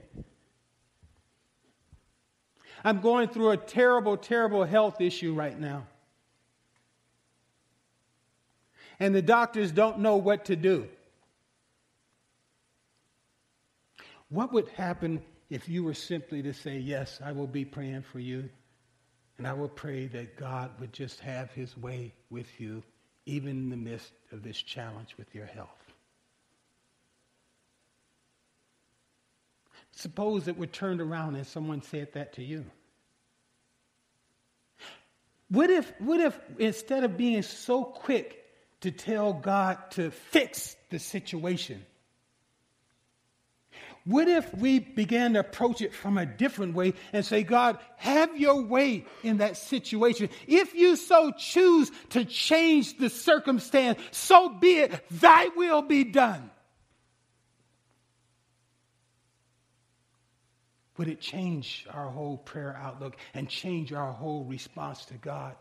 I'm 2.84 3.02
going 3.02 3.30
through 3.30 3.52
a 3.52 3.58
terrible, 3.58 4.17
terrible 4.17 4.63
health 4.63 5.02
issue 5.02 5.34
right 5.34 5.58
now. 5.58 5.88
And 9.00 9.15
the 9.15 9.22
doctors 9.22 9.72
don't 9.72 10.00
know 10.00 10.17
what 10.17 10.46
to 10.46 10.56
do. 10.56 10.88
What 14.30 14.52
would 14.54 14.67
happen 14.70 15.22
if 15.50 15.70
you 15.70 15.84
were 15.84 15.93
simply 15.93 16.41
to 16.43 16.54
say, 16.54 16.78
Yes, 16.78 17.20
I 17.24 17.32
will 17.32 17.48
be 17.48 17.63
praying 17.63 18.04
for 18.04 18.20
you? 18.20 18.50
And 19.38 19.47
I 19.47 19.54
will 19.54 19.69
pray 19.69 20.08
that 20.08 20.38
God 20.38 20.71
would 20.80 20.93
just 20.93 21.19
have 21.19 21.52
his 21.52 21.78
way 21.78 22.13
with 22.30 22.60
you, 22.60 22.84
even 23.26 23.52
in 23.52 23.69
the 23.69 23.78
midst 23.78 24.12
of 24.32 24.41
this 24.41 24.62
challenge 24.62 25.15
with 25.17 25.34
your 25.36 25.45
health. 25.45 25.69
Suppose 29.91 30.47
it 30.47 30.58
were 30.58 30.67
turned 30.67 31.02
around 31.02 31.36
and 31.36 31.45
someone 31.45 31.82
said 31.82 32.13
that 32.13 32.34
to 32.34 32.43
you. 32.43 32.65
What 35.50 35.69
if, 35.69 35.91
what 36.00 36.19
if 36.19 36.39
instead 36.60 37.04
of 37.04 37.17
being 37.17 37.41
so 37.41 37.84
quick 37.84 38.43
to 38.82 38.91
tell 38.91 39.34
God 39.34 39.78
to 39.91 40.12
fix 40.12 40.76
the 40.89 41.00
situation, 41.00 41.84
what 44.08 44.30
if 44.30 44.54
we 44.56 44.80
began 44.80 45.34
to 45.34 45.41
approach 45.41 45.82
it 45.82 45.93
from 45.93 46.17
a 46.17 46.26
different 46.26 46.76
way 46.76 46.93
and 47.12 47.26
say, 47.26 47.43
God, 47.43 47.78
have 47.98 48.39
your 48.39 48.62
way 48.62 49.06
in 49.22 49.38
that 49.38 49.58
situation? 49.58 50.30
If 50.48 50.74
you 50.74 50.96
so 50.96 51.32
choose 51.38 51.91
to 52.12 52.24
change 52.24 52.98
the 53.00 53.10
circumstance, 53.10 54.00
so 54.12 54.48
be 54.48 54.78
it. 54.78 55.04
Thy 55.12 55.50
will 55.58 55.82
be 55.82 56.06
done. 56.06 56.50
Would 60.96 61.10
it 61.10 61.20
change 61.20 61.86
our 61.91 62.10
whole 62.10 62.38
prayer 62.38 62.80
outlook 62.82 63.17
and 63.34 63.50
change 63.50 63.91
our 63.91 64.13
whole 64.13 64.46
response 64.46 65.04
to 65.08 65.15
God? 65.15 65.58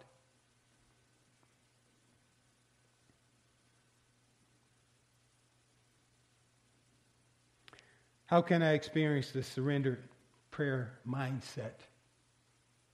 How 8.26 8.42
can 8.42 8.62
I 8.62 8.72
experience 8.72 9.30
the 9.30 9.42
surrendered 9.42 10.02
prayer 10.50 10.92
mindset? 11.08 11.74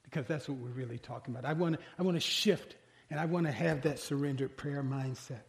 Because 0.02 0.26
that's 0.26 0.48
what 0.48 0.58
we're 0.58 0.68
really 0.68 0.98
talking 0.98 1.34
about. 1.34 1.48
I 1.48 1.54
want 1.54 1.76
to, 1.76 1.82
I 1.98 2.02
want 2.02 2.16
to 2.16 2.20
shift 2.20 2.76
and 3.10 3.18
I 3.18 3.24
want 3.24 3.46
to 3.46 3.52
have 3.52 3.82
that 3.82 3.98
surrendered 3.98 4.56
prayer 4.56 4.82
mindset. 4.82 5.44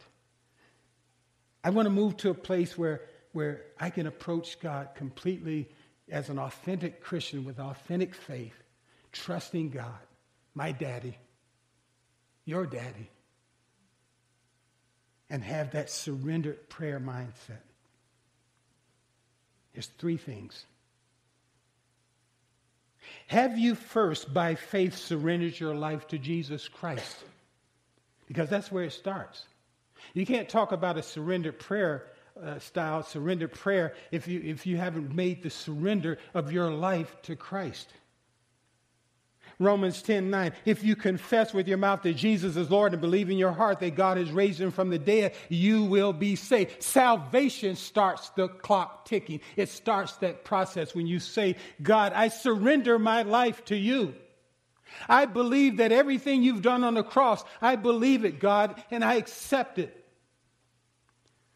I 1.63 1.69
want 1.69 1.85
to 1.85 1.89
move 1.89 2.17
to 2.17 2.29
a 2.29 2.33
place 2.33 2.77
where, 2.77 3.01
where 3.31 3.61
I 3.79 3.89
can 3.89 4.07
approach 4.07 4.59
God 4.59 4.89
completely 4.95 5.69
as 6.09 6.29
an 6.29 6.39
authentic 6.39 7.01
Christian 7.01 7.45
with 7.45 7.59
authentic 7.59 8.15
faith, 8.15 8.55
trusting 9.11 9.69
God, 9.69 9.99
my 10.53 10.71
daddy, 10.71 11.17
your 12.45 12.65
daddy, 12.65 13.09
and 15.29 15.43
have 15.43 15.71
that 15.71 15.89
surrendered 15.89 16.69
prayer 16.69 16.99
mindset. 16.99 17.61
There's 19.73 19.87
three 19.97 20.17
things. 20.17 20.65
Have 23.27 23.57
you 23.57 23.75
first, 23.75 24.33
by 24.33 24.55
faith, 24.55 24.97
surrendered 24.97 25.59
your 25.59 25.75
life 25.75 26.07
to 26.09 26.17
Jesus 26.17 26.67
Christ? 26.67 27.17
Because 28.27 28.49
that's 28.49 28.71
where 28.71 28.83
it 28.83 28.93
starts. 28.93 29.45
You 30.13 30.25
can't 30.25 30.49
talk 30.49 30.71
about 30.71 30.97
a 30.97 31.03
surrendered 31.03 31.59
prayer 31.59 32.07
uh, 32.41 32.59
style, 32.59 33.03
surrendered 33.03 33.53
prayer, 33.53 33.93
if 34.11 34.27
you, 34.27 34.41
if 34.43 34.65
you 34.65 34.77
haven't 34.77 35.13
made 35.13 35.43
the 35.43 35.49
surrender 35.49 36.17
of 36.33 36.51
your 36.51 36.71
life 36.71 37.15
to 37.23 37.35
Christ. 37.35 37.93
Romans 39.59 40.01
10 40.01 40.29
9. 40.29 40.51
If 40.65 40.83
you 40.83 40.95
confess 40.95 41.53
with 41.53 41.67
your 41.67 41.77
mouth 41.77 42.01
that 42.03 42.15
Jesus 42.15 42.55
is 42.55 42.69
Lord 42.69 42.93
and 42.93 43.01
believe 43.01 43.29
in 43.29 43.37
your 43.37 43.51
heart 43.51 43.79
that 43.79 43.95
God 43.95 44.17
has 44.17 44.31
raised 44.31 44.59
him 44.59 44.71
from 44.71 44.89
the 44.89 44.99
dead, 44.99 45.33
you 45.49 45.83
will 45.83 46.13
be 46.13 46.35
saved. 46.35 46.81
Salvation 46.81 47.75
starts 47.75 48.29
the 48.29 48.47
clock 48.47 49.05
ticking. 49.05 49.41
It 49.55 49.69
starts 49.69 50.17
that 50.17 50.43
process 50.43 50.95
when 50.95 51.07
you 51.07 51.19
say, 51.19 51.55
God, 51.81 52.13
I 52.13 52.27
surrender 52.27 52.97
my 52.99 53.23
life 53.23 53.63
to 53.65 53.75
you. 53.75 54.15
I 55.07 55.25
believe 55.25 55.77
that 55.77 55.91
everything 55.91 56.43
you've 56.43 56.61
done 56.61 56.83
on 56.83 56.93
the 56.93 57.03
cross, 57.03 57.43
I 57.61 57.75
believe 57.75 58.25
it, 58.25 58.39
God, 58.39 58.81
and 58.91 59.03
I 59.03 59.15
accept 59.15 59.79
it. 59.79 60.02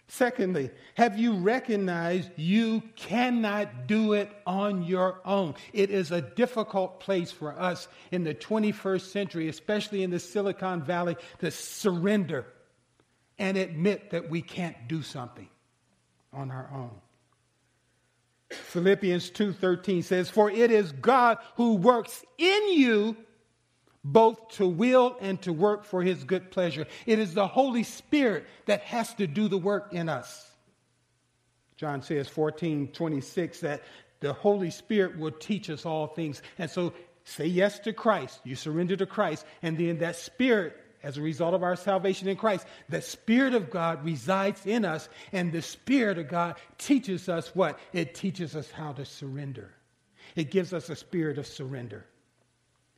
Secondly, 0.09 0.71
have 0.95 1.19
you 1.19 1.33
recognized 1.33 2.31
you 2.37 2.81
cannot 2.95 3.87
do 3.87 4.13
it 4.13 4.29
on 4.45 4.83
your 4.83 5.19
own? 5.25 5.53
It 5.73 5.89
is 5.89 6.11
a 6.11 6.21
difficult 6.21 7.01
place 7.01 7.29
for 7.31 7.51
us 7.51 7.89
in 8.11 8.23
the 8.23 8.33
21st 8.33 9.11
century, 9.11 9.49
especially 9.49 10.03
in 10.03 10.09
the 10.09 10.19
Silicon 10.19 10.81
Valley, 10.81 11.17
to 11.39 11.51
surrender 11.51 12.45
and 13.37 13.57
admit 13.57 14.11
that 14.11 14.29
we 14.29 14.41
can't 14.41 14.87
do 14.87 15.03
something 15.03 15.49
on 16.31 16.51
our 16.51 16.69
own. 16.73 17.01
Philippians 18.49 19.29
2:13 19.29 20.03
says, 20.03 20.29
"For 20.29 20.49
it 20.49 20.71
is 20.71 20.93
God 20.93 21.37
who 21.55 21.75
works 21.75 22.23
in 22.37 22.73
you 22.73 23.17
both 24.03 24.49
to 24.49 24.67
will 24.67 25.17
and 25.19 25.41
to 25.41 25.51
work 25.51 25.83
for 25.83 26.01
his 26.01 26.23
good 26.23 26.51
pleasure. 26.51 26.85
It 27.05 27.19
is 27.19 27.33
the 27.33 27.47
Holy 27.47 27.83
Spirit 27.83 28.45
that 28.65 28.81
has 28.81 29.13
to 29.15 29.27
do 29.27 29.47
the 29.47 29.57
work 29.57 29.93
in 29.93 30.09
us. 30.09 30.49
John 31.75 32.01
says 32.01 32.27
14, 32.27 32.89
26, 32.89 33.59
that 33.61 33.83
the 34.19 34.33
Holy 34.33 34.71
Spirit 34.71 35.17
will 35.17 35.31
teach 35.31 35.69
us 35.69 35.85
all 35.85 36.07
things. 36.07 36.41
And 36.57 36.69
so 36.69 36.93
say 37.23 37.45
yes 37.45 37.79
to 37.79 37.93
Christ. 37.93 38.39
You 38.43 38.55
surrender 38.55 38.95
to 38.95 39.05
Christ. 39.05 39.45
And 39.61 39.77
then 39.77 39.99
that 39.99 40.15
Spirit, 40.15 40.75
as 41.03 41.17
a 41.17 41.21
result 41.21 41.53
of 41.53 41.61
our 41.61 41.75
salvation 41.75 42.27
in 42.27 42.37
Christ, 42.37 42.65
the 42.89 43.01
Spirit 43.01 43.53
of 43.53 43.69
God 43.69 44.03
resides 44.03 44.65
in 44.65 44.85
us. 44.85 45.07
And 45.31 45.51
the 45.51 45.61
Spirit 45.61 46.17
of 46.17 46.27
God 46.29 46.55
teaches 46.79 47.29
us 47.29 47.53
what? 47.53 47.79
It 47.93 48.15
teaches 48.15 48.55
us 48.55 48.71
how 48.71 48.93
to 48.93 49.05
surrender. 49.05 49.71
It 50.35 50.51
gives 50.51 50.73
us 50.73 50.89
a 50.89 50.95
spirit 50.95 51.37
of 51.37 51.47
surrender. 51.47 52.05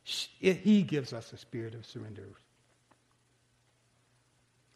He 0.10 0.82
gives 0.82 1.14
us 1.14 1.34
a 1.34 1.38
spirit 1.38 1.76
of 1.76 1.86
surrender. 1.86 2.30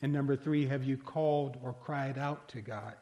And 0.02 0.12
number 0.12 0.36
three, 0.36 0.68
have 0.68 0.84
you 0.84 0.98
called 0.98 1.58
or 1.64 1.74
cried 1.74 2.18
out 2.18 2.48
to 2.50 2.62
God, 2.62 2.94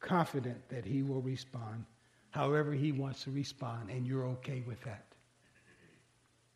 confident 0.00 0.68
that 0.68 0.84
He 0.84 1.02
will 1.02 1.22
respond 1.22 1.84
however 2.30 2.72
He 2.72 2.92
wants 2.92 3.24
to 3.24 3.30
respond, 3.30 3.90
and 3.90 4.06
you're 4.06 4.26
okay 4.26 4.62
with 4.66 4.80
that? 4.82 5.06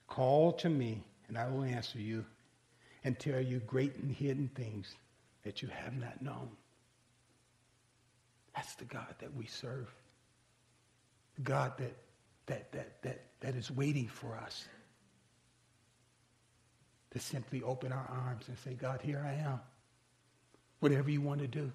Call 0.07 0.53
to 0.55 0.69
me, 0.69 1.03
and 1.29 1.39
I 1.39 1.49
will 1.49 1.65
answer 1.65 1.99
you 1.99 2.25
and 3.05 3.19
tell 3.19 3.41
you 3.41 3.61
great 3.61 3.97
and 3.97 4.11
hidden 4.11 4.51
things 4.55 4.97
that 5.45 5.63
you 5.63 5.69
have 5.69 5.97
not 5.97 6.21
known. 6.21 6.51
That's 8.55 8.75
the 8.75 8.85
God 8.85 9.15
that 9.19 9.35
we 9.35 9.47
serve. 9.47 9.93
The 11.37 11.43
God 11.43 11.73
that, 11.79 11.97
that, 12.47 12.73
that, 12.73 13.03
that, 13.03 13.25
that 13.41 13.55
is 13.55 13.71
waiting 13.71 14.09
for 14.09 14.37
us 14.37 14.67
to 17.15 17.21
simply 17.21 17.63
open 17.63 17.93
our 17.93 18.11
arms 18.27 18.47
and 18.49 18.59
say, 18.59 18.75
God, 18.75 19.01
here 19.01 19.25
I 19.25 19.35
am. 19.35 19.61
Whatever 20.81 21.11
you 21.11 21.21
want 21.21 21.41
to 21.41 21.47
do, 21.47 21.73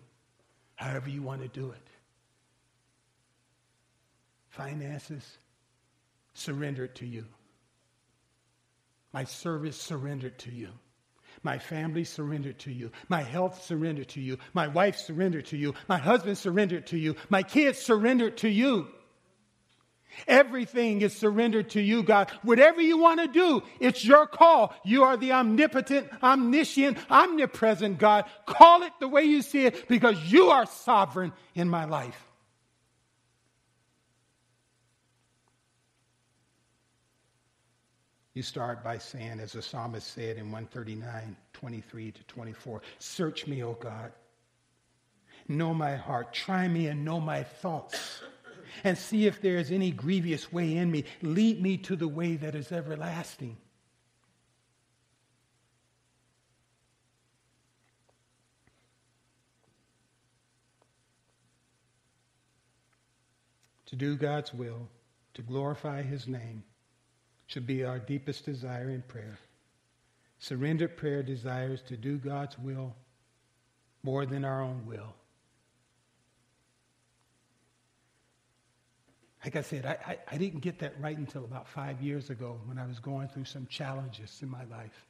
however 0.76 1.10
you 1.10 1.24
want 1.24 1.42
to 1.42 1.48
do 1.48 1.72
it. 1.72 1.88
Finances, 4.50 5.26
surrendered 6.34 6.96
to 6.96 7.06
you. 7.06 7.26
My 9.14 9.24
service 9.24 9.80
surrendered 9.80 10.38
to 10.40 10.52
you. 10.52 10.70
My 11.42 11.58
family 11.58 12.04
surrendered 12.04 12.60
to 12.60 12.72
you. 12.72 12.92
My 13.08 13.22
health 13.24 13.64
surrendered 13.64 14.10
to 14.10 14.22
you. 14.22 14.38
My 14.54 14.68
wife 14.68 14.98
surrendered 14.98 15.46
to 15.48 15.58
you. 15.58 15.74
My 15.88 15.98
husband 15.98 16.38
surrendered 16.38 16.88
to 16.88 16.98
you. 16.98 17.16
My 17.30 17.44
kids 17.44 17.80
surrendered 17.80 18.38
to 18.38 18.50
you. 18.50 18.88
Everything 20.28 21.02
is 21.02 21.16
surrendered 21.16 21.70
to 21.72 21.82
you, 21.82 22.04
God. 22.04 22.30
Whatever 22.42 22.82
you 22.82 22.98
want 22.98 23.20
to 23.20 23.28
do, 23.28 23.64
it's 23.80 24.04
your 24.04 24.28
call. 24.28 24.74
You 24.84 25.04
are 25.04 25.18
the 25.18 25.32
omnipotent, 25.32 26.10
omniscient, 26.22 26.98
omnipresent 27.10 27.98
God. 27.98 28.26
Call 28.46 28.84
it 28.84 28.92
the 29.00 29.08
way 29.08 29.24
you 29.24 29.42
see 29.42 29.66
it 29.66 29.88
because 29.88 30.32
you 30.32 30.50
are 30.50 30.66
sovereign 30.66 31.34
in 31.56 31.70
my 31.70 31.86
life. 31.86 32.26
You 38.34 38.44
start 38.44 38.84
by 38.84 39.00
saying, 39.00 39.40
as 39.40 39.52
the 39.54 39.62
psalmist 39.62 40.14
said 40.14 40.38
in 40.38 40.46
139, 40.46 41.36
23 41.52 42.12
to 42.12 42.24
24, 42.24 42.82
Search 43.00 43.48
me, 43.48 43.64
O 43.64 43.74
God. 43.74 44.14
Know 45.48 45.74
my 45.74 45.96
heart. 45.96 46.32
Try 46.32 46.68
me 46.68 46.88
and 46.88 47.04
know 47.04 47.20
my 47.20 47.44
thoughts 47.44 48.22
and 48.84 48.98
see 48.98 49.26
if 49.26 49.42
there 49.42 49.58
is 49.58 49.72
any 49.72 49.92
grievous 49.92 50.52
way 50.52 50.78
in 50.78 50.92
me. 50.92 51.06
Lead 51.22 51.62
me 51.62 51.78
to 51.78 51.96
the 51.96 52.08
way 52.08 52.36
that 52.36 52.56
is 52.56 52.72
everlasting. 52.72 53.58
To 63.88 63.96
do 63.96 64.16
God's 64.16 64.54
will, 64.54 64.88
to 65.34 65.42
glorify 65.42 66.04
his 66.04 66.28
name, 66.28 66.64
should 67.48 67.66
be 67.66 67.84
our 67.84 67.98
deepest 67.98 68.46
desire 68.46 68.92
in 68.92 69.02
prayer. 69.02 69.40
Surrendered 70.38 70.96
prayer 70.96 71.24
desires 71.24 71.82
to 71.88 71.98
do 71.98 72.18
God's 72.18 72.58
will 72.60 72.96
more 74.04 74.28
than 74.28 74.46
our 74.46 74.62
own 74.62 74.86
will. 74.86 75.16
Like 79.50 79.56
I 79.56 79.62
said, 79.64 79.84
I, 79.88 79.98
I, 80.06 80.18
I, 80.36 80.38
didn't 80.38 80.60
get 80.60 80.78
that 80.78 80.94
right 81.02 81.18
until 81.18 81.44
about 81.44 81.68
five 81.68 82.04
years 82.04 82.30
ago 82.30 82.62
when 82.66 82.78
I 82.78 82.86
was 82.86 83.00
going 83.00 83.30
through 83.30 83.46
some 83.46 83.66
challenges 83.66 84.38
in 84.44 84.48
my 84.48 84.64
life. 84.66 85.08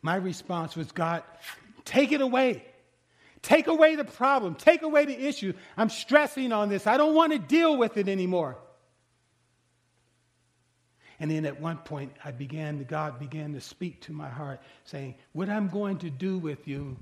My 0.00 0.14
response 0.14 0.76
was, 0.76 0.92
God, 0.92 1.24
take 1.84 2.12
it 2.12 2.20
away. 2.20 2.64
Take 3.42 3.66
away 3.66 3.96
the 3.96 4.04
problem. 4.04 4.54
Take 4.54 4.82
away 4.82 5.06
the 5.06 5.26
issue. 5.26 5.54
I'm 5.76 5.88
stressing 5.88 6.52
on 6.52 6.68
this. 6.68 6.86
I 6.86 6.98
don't 6.98 7.16
want 7.16 7.32
to 7.32 7.40
deal 7.40 7.76
with 7.76 7.96
it 7.96 8.08
anymore. 8.08 8.56
And 11.18 11.28
then 11.28 11.46
at 11.46 11.60
one 11.60 11.78
point, 11.78 12.12
I 12.24 12.30
began, 12.30 12.84
God 12.84 13.18
began 13.18 13.54
to 13.54 13.60
speak 13.60 14.02
to 14.02 14.12
my 14.12 14.28
heart, 14.28 14.60
saying, 14.84 15.16
What 15.32 15.48
I'm 15.48 15.66
going 15.66 15.98
to 15.98 16.10
do 16.10 16.38
with 16.38 16.68
you, 16.68 16.96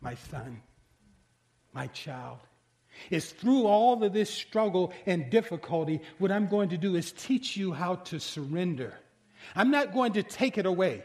my 0.00 0.14
son, 0.14 0.62
my 1.72 1.88
child, 1.88 2.38
is 3.10 3.30
through 3.30 3.66
all 3.66 4.02
of 4.02 4.12
this 4.12 4.30
struggle 4.30 4.92
and 5.06 5.30
difficulty, 5.30 6.00
what 6.18 6.32
I'm 6.32 6.46
going 6.46 6.70
to 6.70 6.78
do 6.78 6.94
is 6.96 7.12
teach 7.12 7.56
you 7.56 7.72
how 7.72 7.96
to 7.96 8.18
surrender. 8.18 8.94
I'm 9.54 9.70
not 9.70 9.92
going 9.92 10.12
to 10.14 10.22
take 10.22 10.58
it 10.58 10.66
away. 10.66 11.04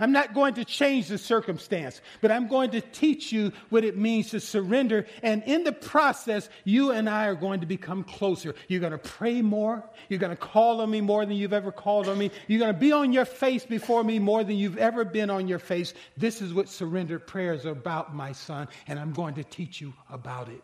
I'm 0.00 0.12
not 0.12 0.34
going 0.34 0.54
to 0.54 0.64
change 0.64 1.08
the 1.08 1.18
circumstance, 1.18 2.00
but 2.20 2.30
I'm 2.30 2.48
going 2.48 2.70
to 2.70 2.80
teach 2.80 3.32
you 3.32 3.52
what 3.70 3.84
it 3.84 3.96
means 3.96 4.30
to 4.30 4.40
surrender. 4.40 5.06
And 5.22 5.42
in 5.44 5.64
the 5.64 5.72
process, 5.72 6.48
you 6.64 6.90
and 6.90 7.08
I 7.08 7.26
are 7.26 7.34
going 7.34 7.60
to 7.60 7.66
become 7.66 8.04
closer. 8.04 8.54
You're 8.68 8.80
going 8.80 8.92
to 8.92 8.98
pray 8.98 9.42
more. 9.42 9.84
You're 10.08 10.18
going 10.18 10.34
to 10.34 10.36
call 10.36 10.80
on 10.80 10.90
me 10.90 11.00
more 11.00 11.26
than 11.26 11.36
you've 11.36 11.52
ever 11.52 11.72
called 11.72 12.08
on 12.08 12.18
me. 12.18 12.30
You're 12.46 12.60
going 12.60 12.74
to 12.74 12.80
be 12.80 12.92
on 12.92 13.12
your 13.12 13.24
face 13.24 13.64
before 13.64 14.04
me 14.04 14.18
more 14.18 14.44
than 14.44 14.56
you've 14.56 14.78
ever 14.78 15.04
been 15.04 15.30
on 15.30 15.48
your 15.48 15.58
face. 15.58 15.94
This 16.16 16.40
is 16.40 16.54
what 16.54 16.68
surrendered 16.68 17.26
prayers 17.26 17.66
are 17.66 17.70
about, 17.70 18.14
my 18.14 18.32
son, 18.32 18.68
and 18.86 18.98
I'm 18.98 19.12
going 19.12 19.34
to 19.34 19.44
teach 19.44 19.80
you 19.80 19.92
about 20.10 20.48
it. 20.48 20.62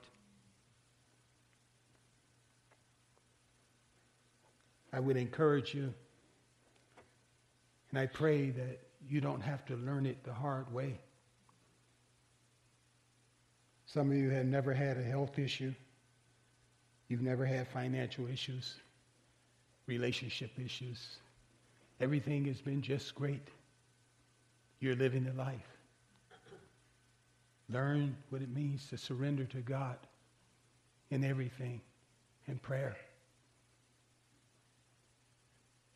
I 4.93 5.01
would 5.01 5.17
encourage 5.17 5.75
you, 5.75 5.93
and 7.91 7.99
I 7.99 8.07
pray 8.07 8.51
that 8.51 8.88
you 9.09 9.21
don't 9.21 9.41
have 9.41 9.65
to 9.67 9.77
learn 9.77 10.07
it 10.07 10.23
the 10.25 10.33
hard 10.33 10.73
way. 10.73 10.99
Some 13.87 14.11
of 14.11 14.17
you 14.17 14.31
have 14.31 14.47
never 14.47 14.75
had 14.75 14.99
a 14.99 15.03
health 15.03 15.39
issue. 15.39 15.73
You've 17.09 17.23
never 17.23 17.47
had 17.47 17.67
financial 17.69 18.27
issues, 18.27 18.75
relationship 19.87 20.51
issues. 20.63 21.17
Everything 22.01 22.45
has 22.45 22.61
been 22.61 22.83
just 22.83 23.15
great. 23.15 23.49
You're 24.81 24.95
living 24.95 25.25
the 25.25 25.33
life. 25.33 25.79
Learn 27.71 28.17
what 28.31 28.43
it 28.43 28.55
means 28.55 28.87
to 28.89 28.99
surrender 28.99 29.45
to 29.45 29.59
God 29.59 29.97
in 31.11 31.25
everything 31.25 31.81
in 32.47 32.59
prayer. 32.59 32.97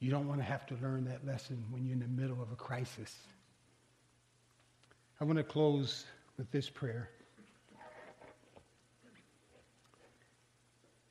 You 0.02 0.10
don't 0.10 0.26
want 0.26 0.40
to 0.40 0.44
have 0.44 0.66
to 0.66 0.74
learn 0.82 1.04
that 1.04 1.24
lesson 1.24 1.64
when 1.70 1.84
you're 1.86 1.92
in 1.92 2.00
the 2.00 2.08
middle 2.08 2.42
of 2.42 2.50
a 2.50 2.56
crisis. 2.56 3.14
I 5.20 5.24
want 5.24 5.36
to 5.36 5.44
close 5.44 6.04
with 6.36 6.50
this 6.50 6.68
prayer. 6.68 7.08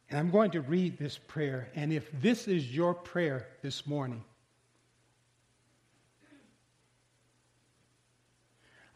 And 0.09 0.19
I'm 0.19 0.29
going 0.29 0.51
to 0.51 0.59
read 0.59 0.97
this 0.97 1.17
prayer. 1.17 1.69
And 1.73 1.93
if 1.93 2.11
this 2.19 2.49
is 2.49 2.75
your 2.75 2.93
prayer 2.93 3.47
this 3.61 3.87
morning, 3.87 4.25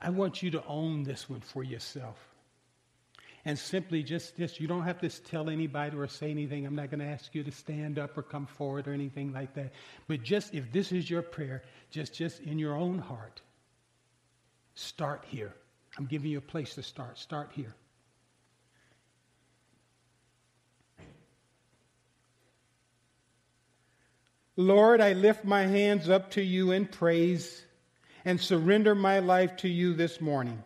I 0.02 0.10
want 0.10 0.44
you 0.44 0.52
to 0.52 0.66
own 0.66 1.04
this 1.04 1.30
one 1.30 1.40
for 1.40 1.64
yourself 1.64 2.18
and 3.46 3.58
simply 3.58 4.02
just 4.02 4.36
this. 4.36 4.60
You 4.60 4.68
don't 4.68 4.84
have 4.84 5.00
to 5.02 5.10
tell 5.10 5.50
anybody 5.50 5.96
or 5.96 6.08
say 6.08 6.32
anything. 6.32 6.66
I'm 6.66 6.76
not 6.76 6.90
going 6.90 7.00
to 7.00 7.06
ask 7.06 7.34
you 7.36 7.44
to 7.44 7.52
stand 7.52 8.00
up 8.00 8.18
or 8.18 8.24
come 8.24 8.48
forward 8.48 8.88
or 8.88 8.94
anything 8.94 9.32
like 9.32 9.54
that. 9.54 9.72
But 10.08 10.24
just 10.24 10.54
if 10.54 10.72
this 10.72 10.92
is 10.92 11.10
your 11.10 11.22
prayer, 11.22 11.64
just 11.92 12.14
just 12.14 12.40
in 12.42 12.58
your 12.58 12.76
own 12.76 12.98
heart, 12.98 13.42
start 14.74 15.24
here. 15.28 15.54
I'm 15.98 16.08
giving 16.08 16.32
you 16.32 16.40
a 16.40 16.42
place 16.42 16.76
to 16.76 16.84
start. 16.84 17.20
Start 17.20 17.52
here. 17.54 17.74
Lord, 24.58 25.02
I 25.02 25.14
lift 25.14 25.44
my 25.44 25.64
hands 25.64 26.10
up 26.10 26.32
to 26.32 26.42
you 26.42 26.72
in 26.72 26.86
praise 26.86 27.62
and 28.24 28.40
surrender 28.40 28.96
my 28.96 29.20
life 29.20 29.58
to 29.58 29.70
you 29.70 29.94
this 29.94 30.22
morning. 30.22 30.64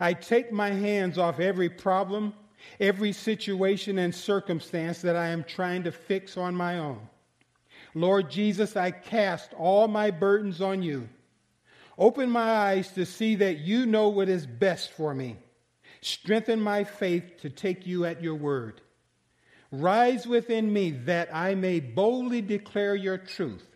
I 0.00 0.14
take 0.14 0.52
my 0.52 0.70
hands 0.70 1.18
off 1.18 1.40
every 1.40 1.68
problem, 1.68 2.34
every 2.80 3.12
situation 3.12 3.98
and 3.98 4.14
circumstance 4.14 5.02
that 5.02 5.16
I 5.16 5.28
am 5.28 5.44
trying 5.44 5.84
to 5.84 5.92
fix 5.92 6.36
on 6.36 6.54
my 6.54 6.78
own. 6.78 7.00
Lord 7.94 8.30
Jesus, 8.30 8.76
I 8.76 8.90
cast 8.90 9.52
all 9.54 9.86
my 9.86 10.10
burdens 10.10 10.60
on 10.60 10.82
you. 10.82 11.08
Open 11.96 12.28
my 12.28 12.50
eyes 12.50 12.90
to 12.92 13.06
see 13.06 13.36
that 13.36 13.58
you 13.58 13.86
know 13.86 14.08
what 14.08 14.28
is 14.28 14.46
best 14.46 14.90
for 14.92 15.14
me. 15.14 15.36
Strengthen 16.00 16.60
my 16.60 16.84
faith 16.84 17.40
to 17.42 17.50
take 17.50 17.86
you 17.86 18.04
at 18.04 18.22
your 18.22 18.34
word. 18.34 18.80
Rise 19.70 20.26
within 20.26 20.72
me 20.72 20.90
that 20.90 21.34
I 21.34 21.54
may 21.54 21.80
boldly 21.80 22.42
declare 22.42 22.94
your 22.94 23.18
truth. 23.18 23.66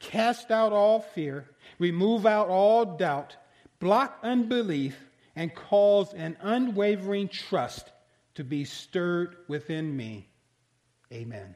Cast 0.00 0.50
out 0.50 0.72
all 0.72 1.00
fear, 1.00 1.48
remove 1.78 2.26
out 2.26 2.48
all 2.48 2.84
doubt, 2.84 3.36
block 3.80 4.18
unbelief, 4.22 4.96
and 5.38 5.54
cause 5.54 6.12
an 6.14 6.36
unwavering 6.40 7.28
trust 7.28 7.92
to 8.34 8.42
be 8.42 8.64
stirred 8.64 9.36
within 9.46 9.96
me. 9.96 10.28
Amen. 11.12 11.54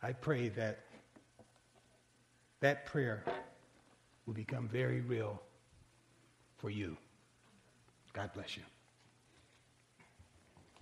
I 0.00 0.12
pray 0.12 0.50
that 0.50 0.84
that 2.60 2.86
prayer 2.86 3.24
will 4.24 4.34
become 4.34 4.68
very 4.68 5.00
real 5.00 5.42
for 6.58 6.70
you. 6.70 6.96
God 8.12 8.30
bless 8.34 8.56
you. 8.56 8.62